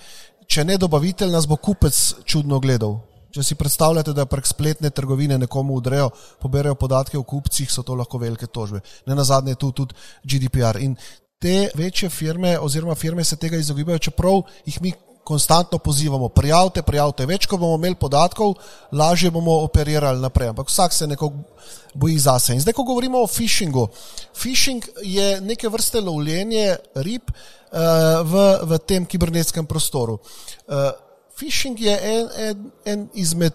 [0.49, 2.97] Če ne dobavitelj, nas bo kupec čudno gledal,
[3.39, 6.09] Če si predstavljate, da prek spletne trgovine nekomu udrejo,
[6.43, 8.80] poberajo podatke o kupcih, so to lahko velike tožbe.
[9.07, 9.95] Ne na zadnje je tu tudi
[10.26, 10.80] GDPR.
[10.82, 10.97] In
[11.39, 14.93] te večje firme oziroma firme se tega izogibajo, čeprav jih mi
[15.28, 17.26] konstantno pozivamo, prijavite, prijavite.
[17.30, 18.57] Več, ko bomo imeli podatkov,
[18.91, 20.51] lažje bomo operirali naprej.
[20.51, 21.45] Ampak vsak se nekako
[21.95, 22.57] boji zase.
[22.57, 23.86] In zdaj, ko govorimo o phishingu,
[24.34, 30.18] phishing je neke vrste lovljenje rib uh, v, v tem kibernetskem prostoru.
[30.66, 30.91] Uh,
[31.39, 33.53] Phishing je en, en, en izmed,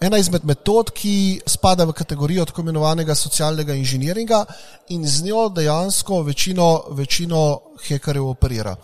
[0.00, 4.44] ena izmed metod, ki spada v kategorijo tako imenovanega socialnega inženiringa
[4.88, 8.76] in z njo dejansko večino, večino hekerjev operira.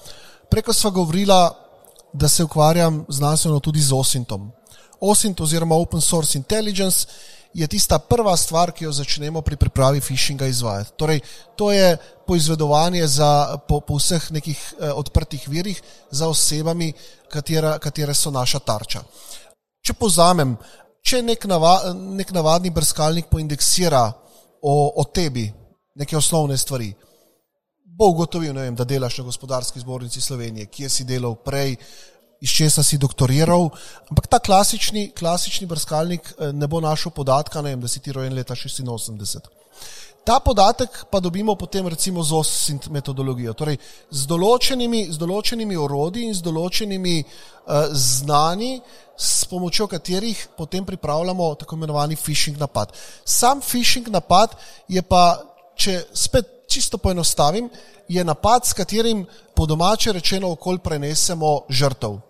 [0.50, 1.40] Preko sva govorila,
[2.12, 4.50] da se ukvarjam znanstveno tudi z OSINTom.
[5.00, 7.06] OSINT oziroma Open Source Intelligence
[7.54, 10.92] je tista prva stvar, ki jo začnemo pri pripravi phishinga izvajati.
[10.96, 11.20] Torej,
[11.56, 11.96] to je
[12.26, 16.92] poizvedovanje za, po, po vseh nekih eh, odprtih virih za osebami,
[17.28, 19.02] katera, katere so naša tarča.
[19.82, 20.56] Če povzamem,
[21.02, 24.04] če nek, nava, nek navadni brskalnik poindeksira
[24.62, 25.48] o, o tebi
[25.96, 26.92] neke osnovne stvari,
[28.00, 31.74] bo ugotovil, vem, da delaš na gospodarski zbornici Slovenije, kje si delal prej,
[32.40, 33.68] iz česa si doktoriral.
[34.10, 38.34] Ampak ta klasični, klasični brskalnik eh, ne bo našel podatka, vem, da si ti rojen
[38.34, 39.48] leta 86.
[40.24, 43.78] Ta podatek pa dobimo potem recimo z OSINT metodologijo, torej
[44.10, 48.82] z določenimi, z določenimi orodji in z določenimi uh, znani,
[49.16, 52.92] s pomočjo katerih potem pripravljamo tako imenovani phishing napad.
[53.24, 54.56] Sam phishing napad
[54.88, 55.40] je pa,
[55.76, 57.70] če spet čisto poenostavim,
[58.08, 59.24] je napad, s katerim
[59.56, 62.20] po domače rečeno okolj prenesemo žrtev.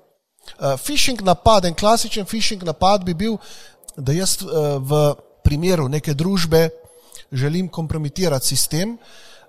[0.59, 3.37] Uh, phishing napad, en klasičen phishing napad bi bil,
[3.97, 6.69] da jaz uh, v primeru neke družbe
[7.33, 8.99] želim kompromitirati sistem,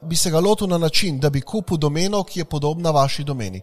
[0.02, 3.62] bi se ga lotil na način, da bi kupil domeno, ki je podobna vaši domeni.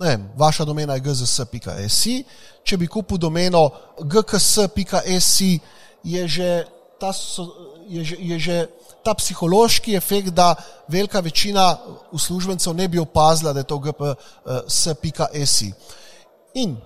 [0.00, 2.24] Vem, vaša domena je gzs.si,
[2.64, 5.58] če bi kupil domeno gks.si,
[6.04, 6.64] je že
[7.00, 7.12] ta,
[7.88, 8.66] je že, je že
[9.04, 10.54] ta psihološki efekt, da
[10.88, 11.76] velika večina
[12.12, 15.72] uslužbencev ne bi opazila, da je to gps.si.
[16.54, 16.76] In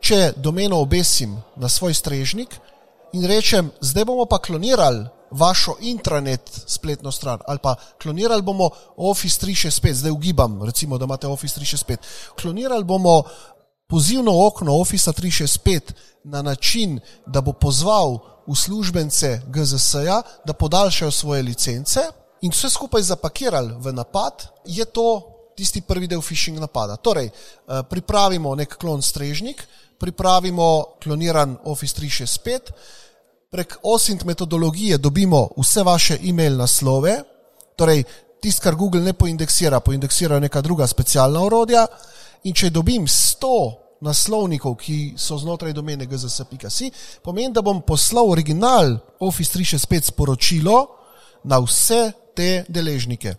[0.00, 2.56] če domeno obesim na svoj strežnik
[3.12, 9.46] in rečem, zdaj bomo pa klonirali vašo intranet spletno stran ali pa klonirali bomo Office
[9.46, 11.96] 365, zdaj ugibam, recimo, da imate Office 365,
[12.40, 13.22] klonirali bomo
[13.88, 15.80] pozivno okno Office 365
[16.24, 22.00] na način, da bo pozval uslužbence GZS-ja, da podaljšajo svoje licence
[22.40, 26.96] in vse skupaj zapakirali v napad, je to tisti prvi del phishing napada.
[26.96, 29.64] Torej, eh, pripravimo nek klon strežnik,
[29.98, 32.72] pripravimo kloniran Office 365,
[33.50, 37.22] prek OSINT metodologije dobimo vse vaše e-mail naslove,
[37.76, 38.04] torej
[38.40, 41.86] tisto, kar Google ne poindeksira, poindeksirajo neka druga specialna orodja.
[42.44, 46.90] In če dobim 100 naslovnikov, ki so znotraj domene gzs.si,
[47.24, 50.76] pomeni, da bom poslal original Office 365 sporočilo
[51.44, 53.34] na vse te deležnike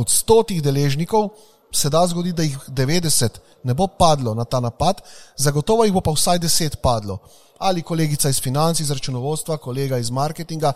[0.00, 1.28] od stotih deležnikov
[1.72, 3.28] se da zgoditi, da jih 90
[3.64, 5.00] ne bo padlo na ta napad,
[5.36, 7.18] zagotovo jih bo pa vsaj 10 padlo.
[7.58, 10.72] Ali kolegica iz financ, iz računovodstva, kolega iz marketinga,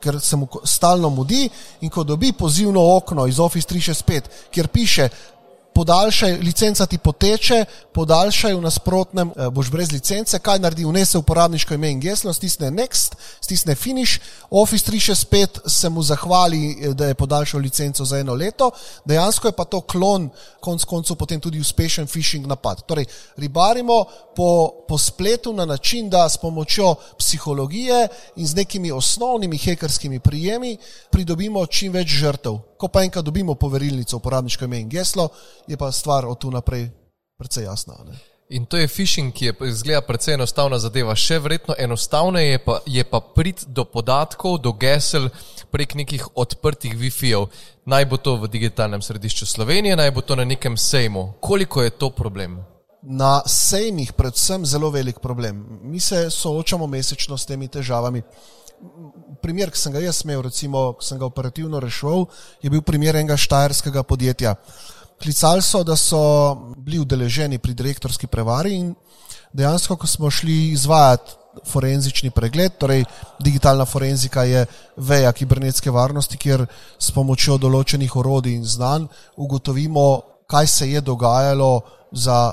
[0.00, 1.48] ker se mu stalno mudi
[1.80, 4.20] in ko dobi pozivno okno iz Office 365,
[4.50, 5.08] kjer piše,
[5.76, 11.74] podaljšaj, licenca ti poteče, podaljšaj v nasprotnem, eh, boš brez licence, kaj naredi, vnese uporabniško
[11.74, 14.20] ime in geslo, stisne Next, stisne Finish,
[14.50, 18.70] Office 365 se mu zahvali, eh, da je podaljšal licenco za eno leto,
[19.04, 22.82] dejansko je pa to klon, konc koncev potem tudi uspešen phishing napad.
[22.86, 23.04] Torej,
[23.36, 24.04] ribarimo
[24.36, 30.76] po, po spletu na način, da s pomočjo psihologije in z nekimi osnovnimi hekerskimi prijemi
[31.10, 32.58] pridobimo čim več žrtev.
[32.76, 35.28] Ko pa enkrat dobimo poverilnico, uporabniško ime in geslo,
[35.66, 36.88] je pa stvar od tu naprej
[37.38, 37.94] precej jasna.
[38.04, 38.18] Ne?
[38.48, 41.16] In to je phishing, ki je izgleda precej enostavna zadeva.
[41.18, 45.28] Še verjetno enostavneje je pa, je pa prid do podatkov, do gesel
[45.74, 47.48] prek nekih odprtih Wi-Fi-jev.
[47.90, 51.32] Naj bo to v digitalnem središču Slovenije, naj bo to na nekem sejmu.
[51.40, 52.62] Koliko je to problem?
[53.06, 55.78] na sejmih predvsem zelo velik problem.
[55.82, 58.22] Mi se soočamo mesečno s temi težavami.
[59.42, 62.26] Primer, ki sem ga jaz imel, recimo, ki sem ga operativno rešil,
[62.62, 64.56] je bil primer enega štajerskega podjetja.
[65.22, 66.20] Klicali so, da so
[66.76, 68.94] bili udeleženi pri direktorski prevari in
[69.56, 73.04] dejansko, ko smo šli izvajati forenzični pregled, torej
[73.40, 74.66] digitalna forenzika je
[74.96, 76.66] veja kibernetske varnosti, kjer
[76.98, 79.06] s pomočjo določenih orodij in znanj
[79.36, 80.06] ugotovimo,
[80.46, 81.80] kaj se je dogajalo
[82.12, 82.52] za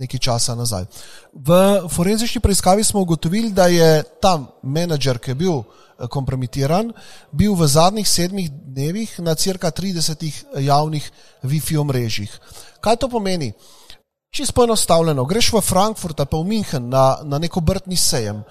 [0.00, 0.88] nekaj časa nazaj.
[1.32, 1.50] V
[1.92, 6.92] forenzični preiskavi smo ugotovili, da je tam menedžer, ki je bil eh, kompromitiran,
[7.32, 11.10] bil v zadnjih sedmih dnevih na cirka 30 javnih
[11.44, 12.32] Wi-Fi omrežjih.
[12.80, 13.52] Kaj to pomeni?
[14.30, 18.44] Čisto poenostavljeno, greš v Frankfurt ali pa v München na, na neko obrtni sejem.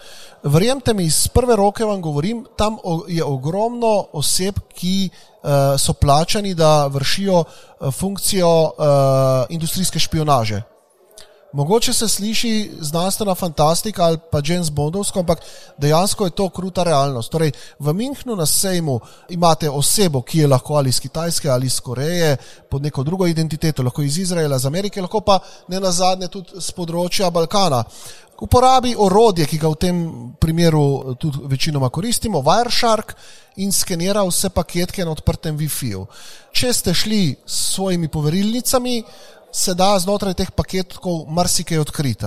[0.44, 2.76] Verjemite mi, iz prve roke vam govorim, tam
[3.08, 8.74] je ogromno oseb, ki uh, so plačani, da vršijo uh, funkcijo uh,
[9.50, 10.62] industrijske špionaže.
[11.54, 15.40] Mogoče se sliši znanstvena fantastika ali pa James Bondovsko, ampak
[15.78, 17.32] dejansko je to kruta realnost.
[17.32, 21.80] Torej, v Münchnu na sejmu imate osebo, ki je lahko ali iz Kitajske ali iz
[21.80, 22.38] Koreje,
[22.70, 26.62] pod neko drugo identiteto, lahko iz Izraela, iz Amerike, lahko pa ne na zadnje tudi
[26.62, 27.84] z področja Balkana.
[28.40, 29.98] Uporabi orodje, ki ga v tem
[30.40, 33.16] primeru tudi večinoma koristimo, Wireshark,
[33.60, 36.06] in skenira vse paketke na odprtem Wi-Fi-ju.
[36.56, 39.04] Če ste šli s svojimi poverilnicami,
[39.52, 42.26] se da znotraj teh paketkov marsikaj odkriti.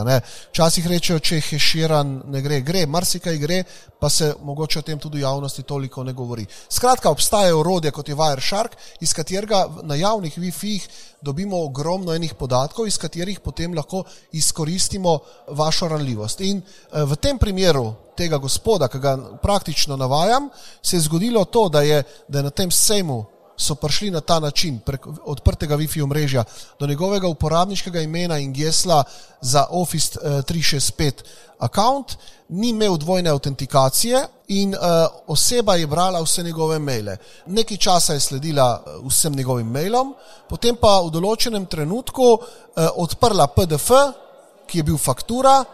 [0.51, 3.63] Včasih rečejo, če je heširan, ne gre, gre, marsikaj gre,
[4.01, 6.47] pa se mogoče o tem tudi v javnosti toliko ne govori.
[6.69, 10.89] Skratka, obstajajo orodje kot je Wireshark, iz katerega na javnih Wi-Fi-jih
[11.23, 15.19] dobimo ogromno enih podatkov, iz katerih potem lahko izkoristimo
[15.49, 16.41] vašo ranljivost.
[16.41, 20.51] In eh, v tem primeru tega gospoda, ki ga praktično navajam,
[20.83, 23.25] se je zgodilo to, da je, da je na tem sejmu
[23.57, 26.45] so prišli na ta način, prek odprtega Wi-Fi omrežja,
[26.79, 29.05] do njegovega uporabniškega imena in gesla
[29.41, 31.13] za Office 365 eh,
[31.59, 32.17] account,
[32.49, 34.81] ni imel dvojne autentikacije in uh,
[35.27, 37.17] oseba je brala vse njegove maile.
[37.47, 40.15] Nekaj časa je sledila eh, vsem njegovim mailom,
[40.49, 42.41] potem pa v določenem trenutku uh,
[42.97, 43.91] odprla PDF,
[44.67, 45.65] ki je bil faktura.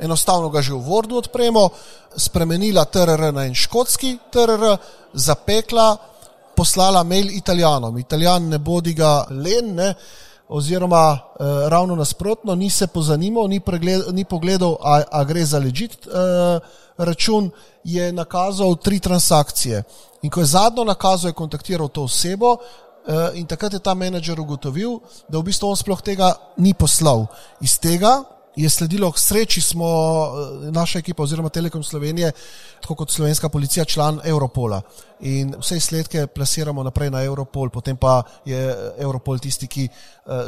[0.00, 1.70] Enostavno ga že v Wordu odpremo,
[2.16, 4.76] spremenila TRR na en škotski TRR,
[5.14, 5.96] zapekla,
[6.56, 7.98] poslala mail italijanom.
[7.98, 9.94] Italijan ne bodi ga len, ne,
[10.48, 15.58] oziroma eh, ravno nasprotno, ni se pozanimal, ni, pregled, ni pogledal, a, a gre za
[15.58, 16.60] ležit eh,
[16.98, 17.50] račun,
[17.84, 19.82] je nakazal tri transakcije.
[20.22, 22.56] In ko je zadnjo nakazal, je kontaktiral to osebo.
[23.06, 24.98] Eh, in takrat je ta menedžer ugotovil,
[25.28, 27.26] da v bistvu on sploh tega ni poslal.
[27.60, 28.22] Iz tega
[28.56, 32.32] je sledilo, k sreči smo, eh, naša ekipa oziroma Telekom Slovenije,
[32.80, 34.82] tako kot slovenska policija, član Europola.
[35.20, 39.90] In vse izsledke plasiramo naprej na Europol, potem pa je Europol tisti, ki eh,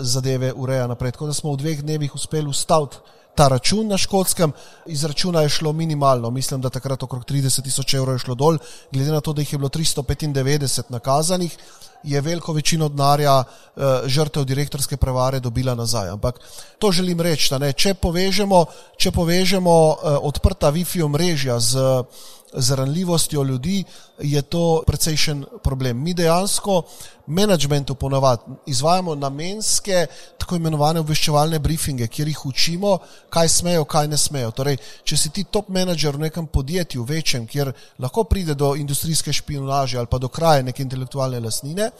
[0.01, 1.13] zadeve ureja naprej.
[1.13, 2.97] Tako da smo v dveh dnevih uspeli ustaviti
[3.35, 4.53] ta račun na škotskem,
[4.87, 8.59] izračuna je šlo minimalno, mislim, da takrat okrog 30 tisoč evrov je šlo dol,
[8.93, 11.59] glede na to, da jih je bilo 395 nakazanih
[12.03, 16.09] je veliko večino denarja uh, žrtev direktorske prevare dobila nazaj.
[16.09, 16.41] Ampak
[16.79, 18.65] to želim reči, da ne, če povežemo,
[18.97, 23.85] če povežemo uh, odprta Wi-Fi omrežja z uh, z ranljivostjo ljudi,
[24.19, 26.03] je to precejšen problem.
[26.03, 26.83] Mi dejansko
[27.27, 30.07] menedžmentu ponavadi izvajamo namenske,
[30.39, 32.99] tako imenovane obveščevalne briefinge, kjer jih učimo,
[33.31, 34.51] kaj smejo, kaj ne smejo.
[34.51, 39.33] Torej, če si ti top menedžer v nekem podjetju, večjem, kjer lahko pride do industrijske
[39.33, 41.91] špionaže ali pa do kraja neke intelektualne lasnine,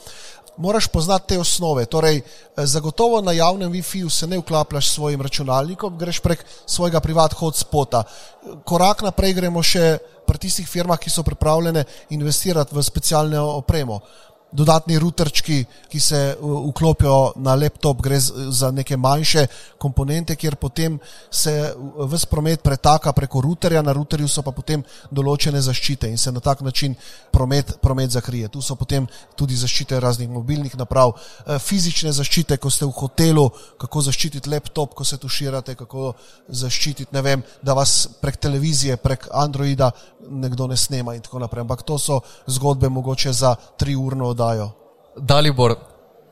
[0.57, 1.85] moraš poznati te osnove.
[1.85, 6.99] Torej, eh, zagotovo na javnem Wi-Fi-ju se ne vklapljaš s svojim računalnikom, greš prek svojega
[6.99, 8.03] privat hotspota.
[8.65, 9.97] Korak naprej gremo še
[10.27, 13.99] pri tistih firmah, ki so pripravljene investirati v specialno opremo
[14.51, 19.47] dodatni routerčki, ki se vklopijo na laptop, gre za neke manjše
[19.77, 20.99] komponente, kjer potem
[21.31, 26.31] se vse promet pretaka preko routerja, na routerju so pa potem določene zaščite in se
[26.31, 26.95] na tak način
[27.31, 28.49] promet, promet zakrije.
[28.49, 33.45] Tu so potem tudi zaščite raznih mobilnih naprav, e, fizične zaščite, ko ste v hotelu,
[33.77, 36.13] kako zaščititi laptop, ko se tuširate, kako
[36.47, 39.91] zaščititi, ne vem, da vas prek televizije, prek Androida
[40.29, 41.61] nekdo ne snema in tako naprej.
[41.61, 44.71] Ampak to so zgodbe mogoče za tri urno oddajo.
[45.17, 45.75] Dalibor,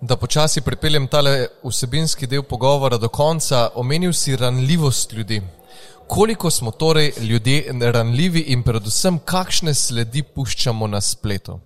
[0.02, 5.42] da počasi pripeljem tale vsebinski del pogovora do konca, omenil si ranljivost ljudi.
[6.08, 11.60] Koliko smo torej ljudje ranljivi in predvsem kakšne sledi puščamo na spletu?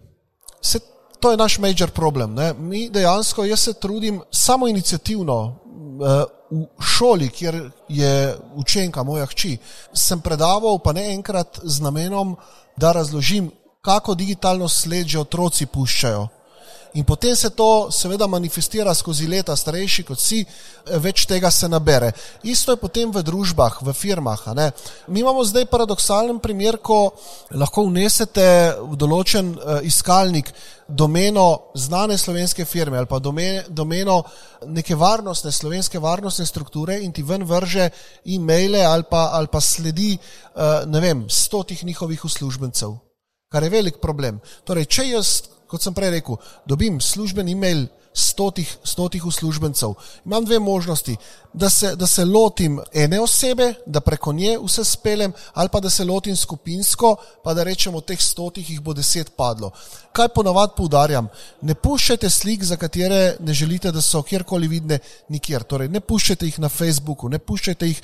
[0.62, 0.80] Se,
[1.20, 2.34] to je naš major problem.
[2.34, 2.54] Ne?
[2.54, 5.58] Mi dejansko, jaz se trudim samo inicijativno.
[6.02, 9.58] Uh, v šoli, kjer je učenka moja hči,
[9.94, 12.36] sem predaval pa ne enkrat z namenom,
[12.76, 13.52] da razložim,
[13.82, 16.28] kako digitalno sled že otroci puščajo.
[16.94, 21.70] In potem se to seveda manifestira skozi leta, starejši kot si, eh, več tega se
[21.70, 22.12] nabere.
[22.44, 24.44] Isto je potem v družbah, v firmah.
[25.08, 27.14] Mi imamo zdaj paradoksalen primer, ko
[27.52, 30.52] lahko vnesete v določen uh, iskalnik
[30.88, 33.20] domeno znane slovenske firme ali pa
[33.70, 34.24] domeno
[34.68, 37.90] neke varnostne, slovenske varnostne strukture in ti ven vrže
[38.26, 40.20] e-maile ali pa, ali pa sledi,
[40.56, 43.11] uh, ne vem, stotih njihovih uslužbencev,
[43.52, 44.40] kar je velik problem.
[44.64, 45.34] Torej, če jaz
[45.72, 46.36] kot sem prej rekel,
[46.68, 49.94] dobim služben e-mail stotih, stotih uslužbencev.
[50.26, 51.16] Imam dve možnosti,
[51.54, 55.90] da se, da se lotim ene osebe, da preko nje vse speljem, ali pa da
[55.90, 59.72] se lotim skupinsko, pa da rečemo, od teh stotih jih bo deset padlo.
[60.12, 61.30] Kaj ponavadi poudarjam?
[61.62, 65.00] Ne puščajte slik, za katere ne želite, da so kjerkoli vidne,
[65.30, 65.64] nikjer.
[65.64, 68.04] Torej, ne puščajte jih na Facebooku, ne puščajte jih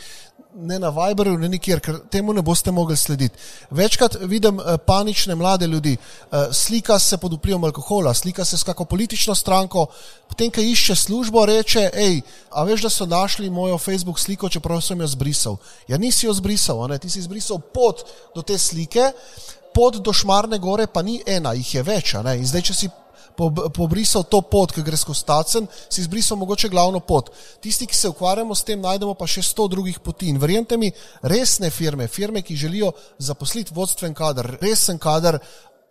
[0.58, 3.38] ne na Viberu, ne nikjer, ker temu ne boste mogli slediti.
[3.72, 8.64] Večkrat vidim uh, panične mlade ljudi, uh, slika se pod vplivom alkohola, slika se s
[8.64, 9.86] kako politično stranko,
[10.28, 14.82] potem, ko išče službo, reče: hej, a veš, da so našli mojo Facebook sliko, čeprav
[14.82, 15.58] sem jo zbrisal.
[15.88, 18.06] Ja, nisi jo zbrisal, ti si zbrisal pot
[18.36, 19.12] do te slike.
[19.74, 22.14] Pot do Šmarne gore pa ni ena, jih je več.
[22.14, 22.88] In zdaj, če si
[23.38, 27.30] pobrisal to pot, ki gre skozi stacen, si izbrisal mogoče glavno pot.
[27.62, 30.32] Tisti, ki se ukvarjamo s tem, najdemo pa še sto drugih poti.
[30.32, 35.40] In verjemite mi, resne firme, firme, ki želijo zaposliti vodstven kader, resen kader,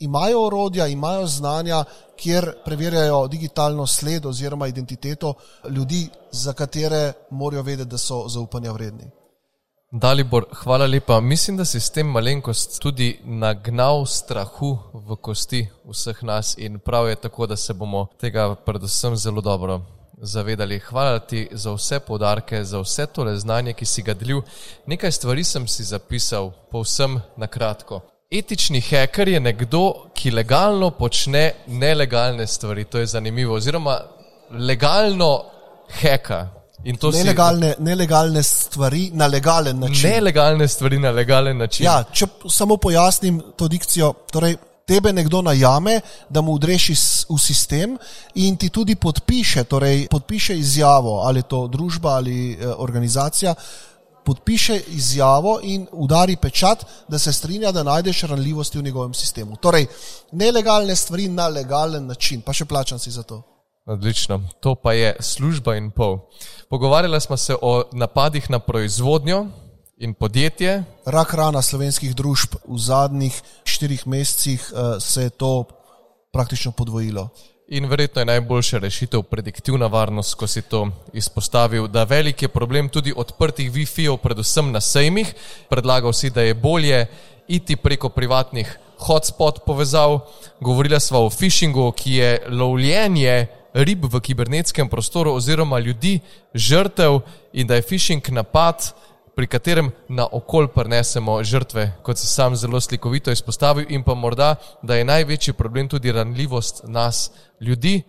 [0.01, 1.84] imajo orodja, imajo znanja,
[2.16, 5.34] kjer preverjajo digitalno sled oziroma identiteto
[5.70, 9.11] ljudi, za katere morajo vedeti, da so zaupanja vredni.
[9.93, 11.20] Dalibor, hvala lepa.
[11.20, 17.09] Mislim, da si s tem malenkost tudi nagnal strahu v kosti vseh nas in prav
[17.09, 19.80] je tako, da se bomo tega predvsem zelo dobro
[20.18, 20.78] zavedali.
[20.78, 24.43] Hvala ti za vse podarke, za vse tole znanje, ki si ga delil.
[24.87, 28.01] Nekaj stvari sem si zapisal, povsem na kratko.
[28.30, 32.84] Etični heker je nekdo, ki legalno počne nelegalne stvari.
[32.84, 33.55] To je zanimivo.
[33.55, 34.01] Oziroma,
[34.51, 35.45] legalno
[36.01, 36.49] heka.
[36.87, 37.82] Nelegalne, si...
[37.82, 40.11] nelegalne stvari na legalen način.
[40.11, 41.87] Nelegalne stvari na legalen način.
[41.87, 44.12] Ja, če samo pojasnim to dikcijo.
[44.32, 44.57] Torej,
[44.87, 46.95] tebe nekdo najame, da mu udreši
[47.28, 47.97] v sistem
[48.34, 53.55] in ti tudi podpiše, torej, podpiše izjavo, ali je to družba ali eh, organizacija.
[54.24, 59.57] Podpiše izjavo in udari pečat, da se strinja, da najdeš ranljivosti v njegovem sistemu.
[59.57, 59.87] Torej,
[60.32, 63.43] nelegalne stvari na legalen način, pa še plačam si za to.
[63.87, 66.18] Odlično, to pa je služba in pol.
[66.68, 69.47] Pogovarjali smo se o napadih na proizvodnjo
[69.97, 70.84] in podjetje.
[71.05, 75.64] Rak rana slovenskih družb v zadnjih štirih mesecih uh, se je to
[76.32, 77.28] praktično podvojilo.
[77.68, 82.89] In verjetno je najboljša rešitev prediktivna varnost, ko si to izpostavil, da velik je problem
[82.89, 85.34] tudi odprtih Wi-Fi-ov, predvsem na sejmih.
[85.68, 87.07] Predlagal si, da je bolje
[87.49, 90.18] iti preko privatnih hotspot povezav.
[90.61, 93.47] Govorila sva o phishingu, ki je lovljenje
[93.77, 96.20] rib v kibernetskem prostoru oziroma ljudi
[96.55, 97.20] žrtev
[97.53, 98.93] in da je phishing napad,
[99.37, 104.55] pri katerem na okol prenesemo žrtve, kot se sam zelo slikovito izpostavil in pa morda,
[104.83, 108.03] da je največji problem tudi ranljivost nas ljudi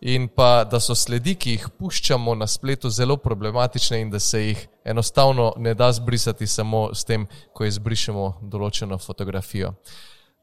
[0.00, 4.40] in pa da so sledi, ki jih puščamo na spletu, zelo problematične in da se
[4.46, 9.76] jih enostavno ne da zbrisati samo s tem, ko izbrišemo določeno fotografijo.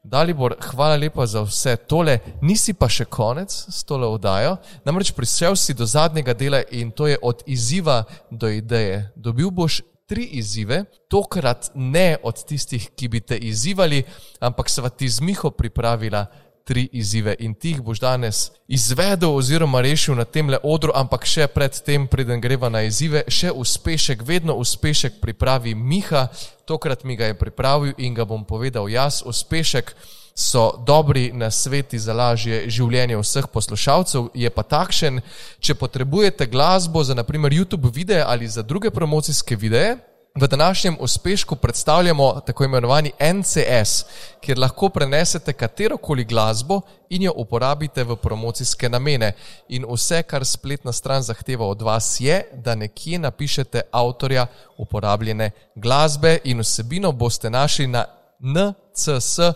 [0.02, 2.18] Dalibor, hvala lepa za vse tole.
[2.42, 4.54] Nisi pa še konec s tole oddajo,
[4.88, 9.10] namreč prišel si do zadnjega dela in to je od izziva do ideje.
[9.16, 14.00] Dobil boš tri izzive, tokrat ne od tistih, ki bi te izzivali,
[14.40, 16.24] ampak sva ti z Miho pripravila
[16.64, 21.26] tri izzive in ti jih boš danes izvedel oziroma rešil na tem le odru, ampak
[21.26, 26.28] še predtem, preden greva na izzive, še uspešek, vedno uspešek pripravi Miha,
[26.64, 29.22] tokrat mi ga je pripravil in ga bom povedal jaz.
[29.26, 29.94] Uspešek
[30.34, 35.20] so dobri na sveti za lažje življenje vseh poslušalcev, je pa takšen,
[35.60, 39.98] če potrebujete glasbo za naprimer YouTube videe ali za druge promocijske videe,
[40.40, 44.04] V današnjem uspešku predstavljamo tako imenovani NCS,
[44.40, 49.32] kjer lahko prenesete katero koli glasbo in jo uporabite v promocijske namene.
[49.68, 54.46] In vse, kar spletna stran zahteva od vas, je, da nekje napišete avtorja
[54.78, 58.04] uporabljene glasbe in vsebino boste našli na
[58.40, 59.52] ncs.io,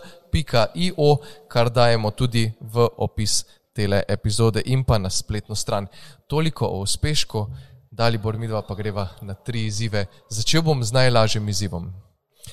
[1.47, 5.87] kar dajemo tudi v opis tele epizode in pa na spletno stran.
[6.27, 7.47] Toliko o uspešku.
[7.95, 10.05] Dali bor mi dva, pa greva na tri izzive.
[10.29, 11.93] Začel bom z najlažjim izzivom.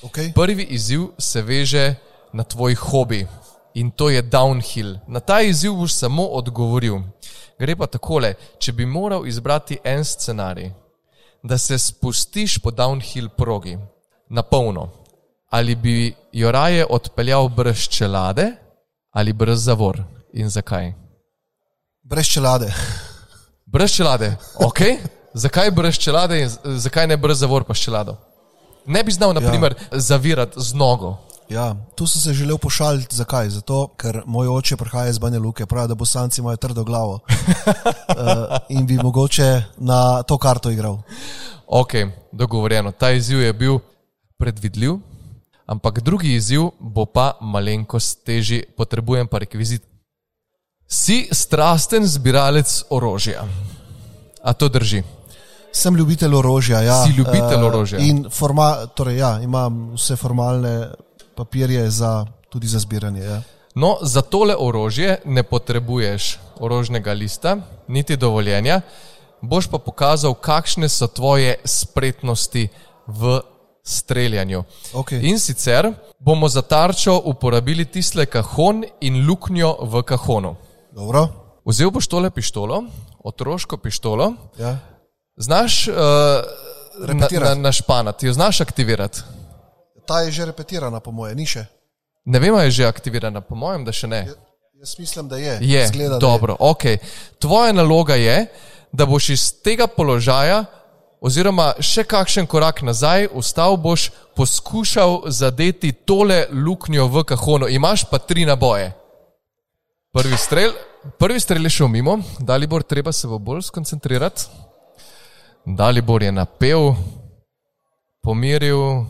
[0.01, 0.31] Okay.
[0.33, 1.95] Prvi izziv se veže
[2.33, 3.25] na tvoj hobi
[3.73, 4.99] in to je downhill.
[5.07, 7.01] Na ta izziv boš samo odgovoril.
[7.59, 10.71] Gre pa takole, če bi moral izbrati en scenarij,
[11.43, 13.77] da se spustiš po downhill progi
[14.29, 14.89] na polno,
[15.49, 18.51] ali bi jo raje odpeljal brez čelade
[19.11, 20.93] ali brez zavor in zakaj?
[22.01, 22.71] Brez čelade.
[23.65, 24.79] Brez čelade, ok.
[25.33, 28.17] Zakaj brez čelade in zakaj ne brez zavor pa čelado?
[28.85, 29.99] Ne bi znal, naprimer, ja.
[29.99, 31.17] zavirati z nogo.
[31.49, 33.15] Ja, tu sem se želel pošaliti.
[33.15, 33.49] Zakaj?
[33.49, 38.57] Zato, ker moj oče prihaja iz Banja Luke, pravi, da bosanci imajo trdo glavo uh,
[38.75, 40.97] in bi mogoče na to karto igral.
[41.67, 41.91] Ok,
[42.31, 42.91] dogovorjeno.
[42.91, 43.79] Ta izziv je bil
[44.37, 44.93] predvidljiv,
[45.65, 49.83] ampak drugi izziv bo pa malenkost težji, potrebujem pa rekvizit.
[50.87, 53.45] Si strasten zbiralec orožja.
[54.43, 55.03] A to drži?
[55.73, 56.81] Sem ljubitelj orožja.
[56.81, 57.99] Ja, Si ljubitelj eh, orožja.
[57.99, 60.91] In forma, torej, ja, imam vse formalne
[61.35, 63.23] papirje za, tudi za zbiranje.
[63.23, 63.41] Ja.
[63.75, 67.57] No, za tole orožje ne potrebuješ orožnega lista,
[67.87, 68.81] niti dovoljenja,
[69.41, 72.67] boš pa pokazal, kakšne so tvoje spretnosti
[73.07, 73.39] v
[73.83, 74.63] streljanju.
[74.93, 75.25] Okay.
[75.25, 80.55] In sicer bomo za tarčo uporabili tiste kahon in luknjo v kahonu.
[80.91, 81.27] Dobro.
[81.65, 82.83] Vzel boš tole pištolo,
[83.23, 84.92] otroško pištolo, Ja.
[85.37, 87.55] Znaš uh, na, Repetirati.
[87.55, 89.21] na, našpanati, jo znaš aktivirati.
[90.05, 91.65] Ta je že repetirana, po moje, ni še.
[92.25, 94.27] Ne vem, ali je že aktivirana, po mojem, da še ne.
[94.79, 95.57] Jaz mislim, da je.
[95.61, 96.83] Je, Zgleda, da dobro, ok.
[97.39, 98.47] Tvoja naloga je,
[98.91, 100.65] da boš iz tega položaja,
[101.23, 107.71] oziroma še kakšen korak nazaj, vstal boš poskušal zadeti tole luknjo v kahonu.
[107.71, 108.91] Imaš pa tri naboje.
[110.13, 110.75] Prvi strel,
[111.17, 114.45] prvi strel je šel mimo, Dalibor, treba se bo bolj skoncentrirati.
[115.65, 116.95] Dalibor je napel,
[118.21, 119.05] pomiril,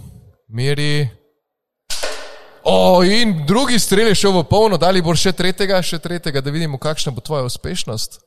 [0.47, 1.09] miri.
[2.63, 6.53] O, in drugi strel je šel v polno, dali bo še tretjega, še tretjega, da
[6.53, 8.19] vidimo, kakšna bo tvoja uspešnost.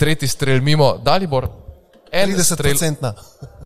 [0.00, 1.42] Tretji strel mimo, dali bo
[2.10, 3.12] en strel, 30-odstotna.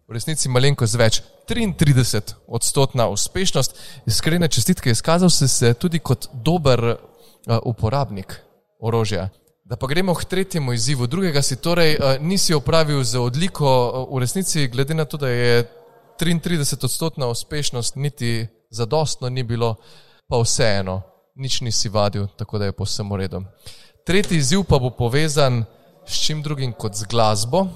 [0.08, 3.78] v resnici malenkost več, 33 odstotna uspešnost.
[4.10, 6.98] Iskrene čestitke, izkazal si se tudi kot dober uh,
[7.70, 8.34] uporabnik
[8.82, 9.30] orožja.
[9.64, 11.06] Da pa gremo k tretjemu izzivu.
[11.06, 13.66] Drugega si torej uh, nisi opravil z odliko,
[14.08, 15.70] uh, v resnici, glede na to, da je
[16.20, 19.74] 33 odstotna uspešnost, niti zadostno ni bilo,
[20.28, 21.02] pa vseeno,
[21.34, 23.44] nič nisi vadil, tako da je povsem v redu.
[24.04, 25.64] Tretji izziv pa bo povezan
[26.06, 27.66] s čim drugim kot z glasbo.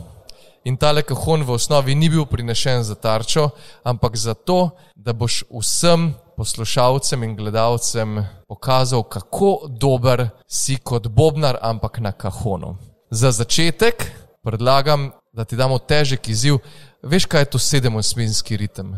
[0.64, 3.50] In tale kahon v osnovi ni bil prinešen za tarčo,
[3.84, 11.98] ampak zato, da boš vsem poslušalcem in gledalcem pokazal, kako dober si kot bobnar, ampak
[11.98, 12.76] na kahonu.
[13.10, 14.12] Za začetek
[14.44, 16.58] predlagam, da ti damo težek izziv.
[17.02, 18.94] Veš, kaj je to sedemosminski ritem?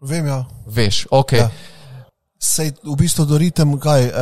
[0.00, 0.44] Vem, ja.
[0.66, 1.32] Veš, ok.
[1.32, 1.50] Ja.
[2.42, 4.14] Sej v bistvu do ritem, kaj, uh,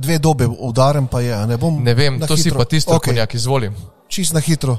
[0.00, 1.36] dve dobe udaren pa je.
[1.46, 2.58] Ne, bom Ne vem, to si hitro.
[2.58, 3.68] pa tisto, Okej, konjak, izvoli.
[4.08, 4.78] Čist na hitro.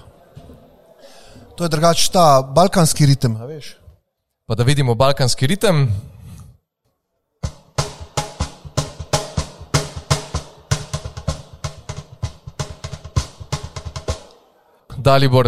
[1.57, 3.77] To je drugač ta balkanski ritem, veš.
[4.47, 5.89] Pa da vidimo balkanski ritem.
[15.07, 15.47] Dalibor,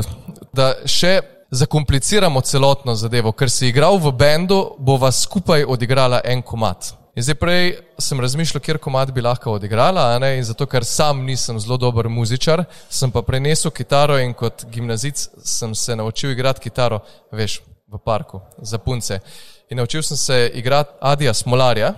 [0.56, 1.18] da še
[1.52, 6.94] zakompliciramo celotno zadevo, ker si igral v bendu, bova skupaj odigrala en komat.
[7.18, 7.66] In zdaj prej
[8.00, 12.64] sem razmišljal, kjer komat bi lahko odigrala, in zato, ker sam nisem zelo dober muzičar,
[12.88, 17.02] sem pa prenesel kitaro in kot gimnazic sem se naučil igrati kitaro,
[17.36, 17.60] veš,
[17.92, 19.20] v parku, za punce.
[19.68, 21.94] In naučil sem se igrati Adija Smolarja.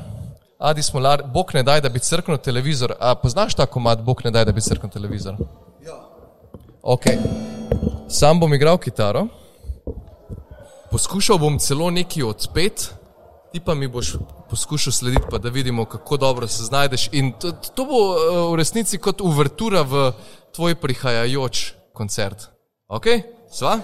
[0.57, 2.95] Adi Smolar, Bog ne daj, da bi crknil televizor.
[2.99, 5.37] A poznaš ta komat, Bog ne daj, da bi crknil televizor?
[6.81, 7.03] Ok.
[8.09, 9.27] Sam bom igral kitaro,
[10.91, 12.89] poskušal bom celo nekaj odpet,
[13.51, 14.15] ti pa mi boš
[14.49, 17.09] poskušal slediti, pa da vidimo, kako dobro se znajdeš.
[17.11, 20.11] In to, to bo eh, v resnici kot uvertura v
[20.55, 22.49] tvoj prihajajoč koncert.
[22.87, 23.05] Ok,
[23.51, 23.79] sva?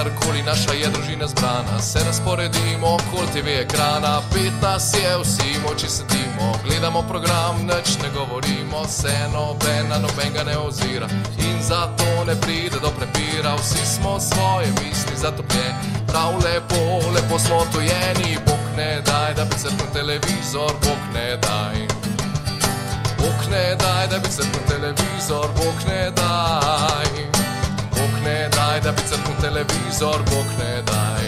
[0.00, 4.22] Kadarkoli naša je družina zbrana, se razporedimo okoli TV ekrana.
[4.32, 10.56] Pet nas je, vsi moči sedimo, gledamo program, nič ne govorimo, se nobena nobenega ne
[10.58, 11.06] ozira.
[11.38, 15.74] In zato ne pride do prepira, vsi smo svoje misli zatopljeni.
[16.06, 21.76] Prav lepo, lepo smo tojeni, Bog ne daj, da bi crknil televizor, Bog ne daj.
[23.18, 27.49] Bog ne daj, da bi crknil televizor, Bog ne daj.
[28.24, 31.24] Ne daj, da bi crknil televizor, Bog ne daj.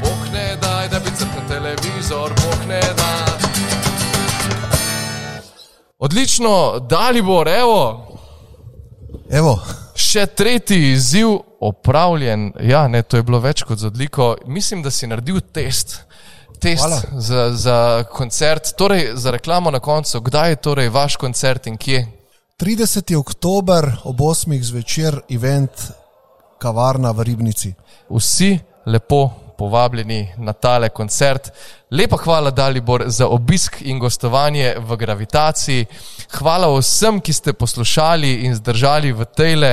[0.00, 3.32] Bog ne daj, da bi crknil televizor, Bog ne daj.
[5.98, 8.12] Odlično, Dalibor, evo,
[9.32, 9.54] Evo,
[9.96, 12.50] še tretji izziv opravljen.
[12.60, 14.34] Ja, ne, to je bilo več kot z odliko.
[14.44, 16.02] Mislim, da si naredil test.
[16.60, 16.98] Test Hvala.
[17.16, 17.76] za, za
[18.12, 20.20] koncert, torej za reklamo na koncu.
[20.20, 22.04] Kdaj je torej vaš koncert in kje?
[22.62, 23.16] 30.
[23.16, 24.62] oktober ob 8.
[24.62, 25.70] zvečer, event
[26.58, 27.74] kavarna v Ribnici.
[28.10, 31.50] Vsi lepo povabljeni na tale koncert.
[31.90, 35.86] Lepa hvala, Dalibor, za obisk in gostovanje v Gravitaciji.
[36.38, 39.72] Hvala vsem, ki ste poslušali in zdržali v tejle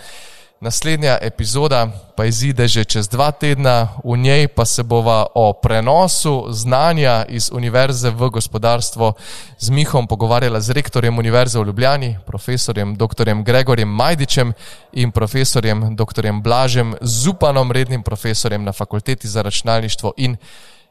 [0.64, 6.46] Naslednja epizoda pa izide že čez dva tedna, v njej pa se bova o prenosu
[6.48, 9.12] znanja iz Univerze v gospodarstvo
[9.58, 13.34] z Mihom pogovarjala z rektorjem Univerze v Ljubljani, profesorjem dr.
[13.44, 14.52] Gregorjem Majdičem
[14.92, 16.32] in profesorjem dr.
[16.42, 20.36] Blažem Zupanom, rednim profesorjem na Fakulteti za računalništvo in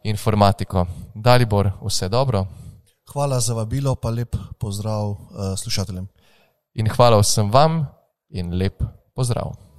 [0.03, 0.85] informatiko.
[1.15, 2.45] Dalibor, vse dobro.
[3.13, 5.17] Hvala za vabilo, pa lep pozdrav uh,
[5.57, 6.07] slušateljem.
[6.73, 7.85] In hvala vsem vam
[8.29, 8.83] in lep
[9.13, 9.72] pozdrav.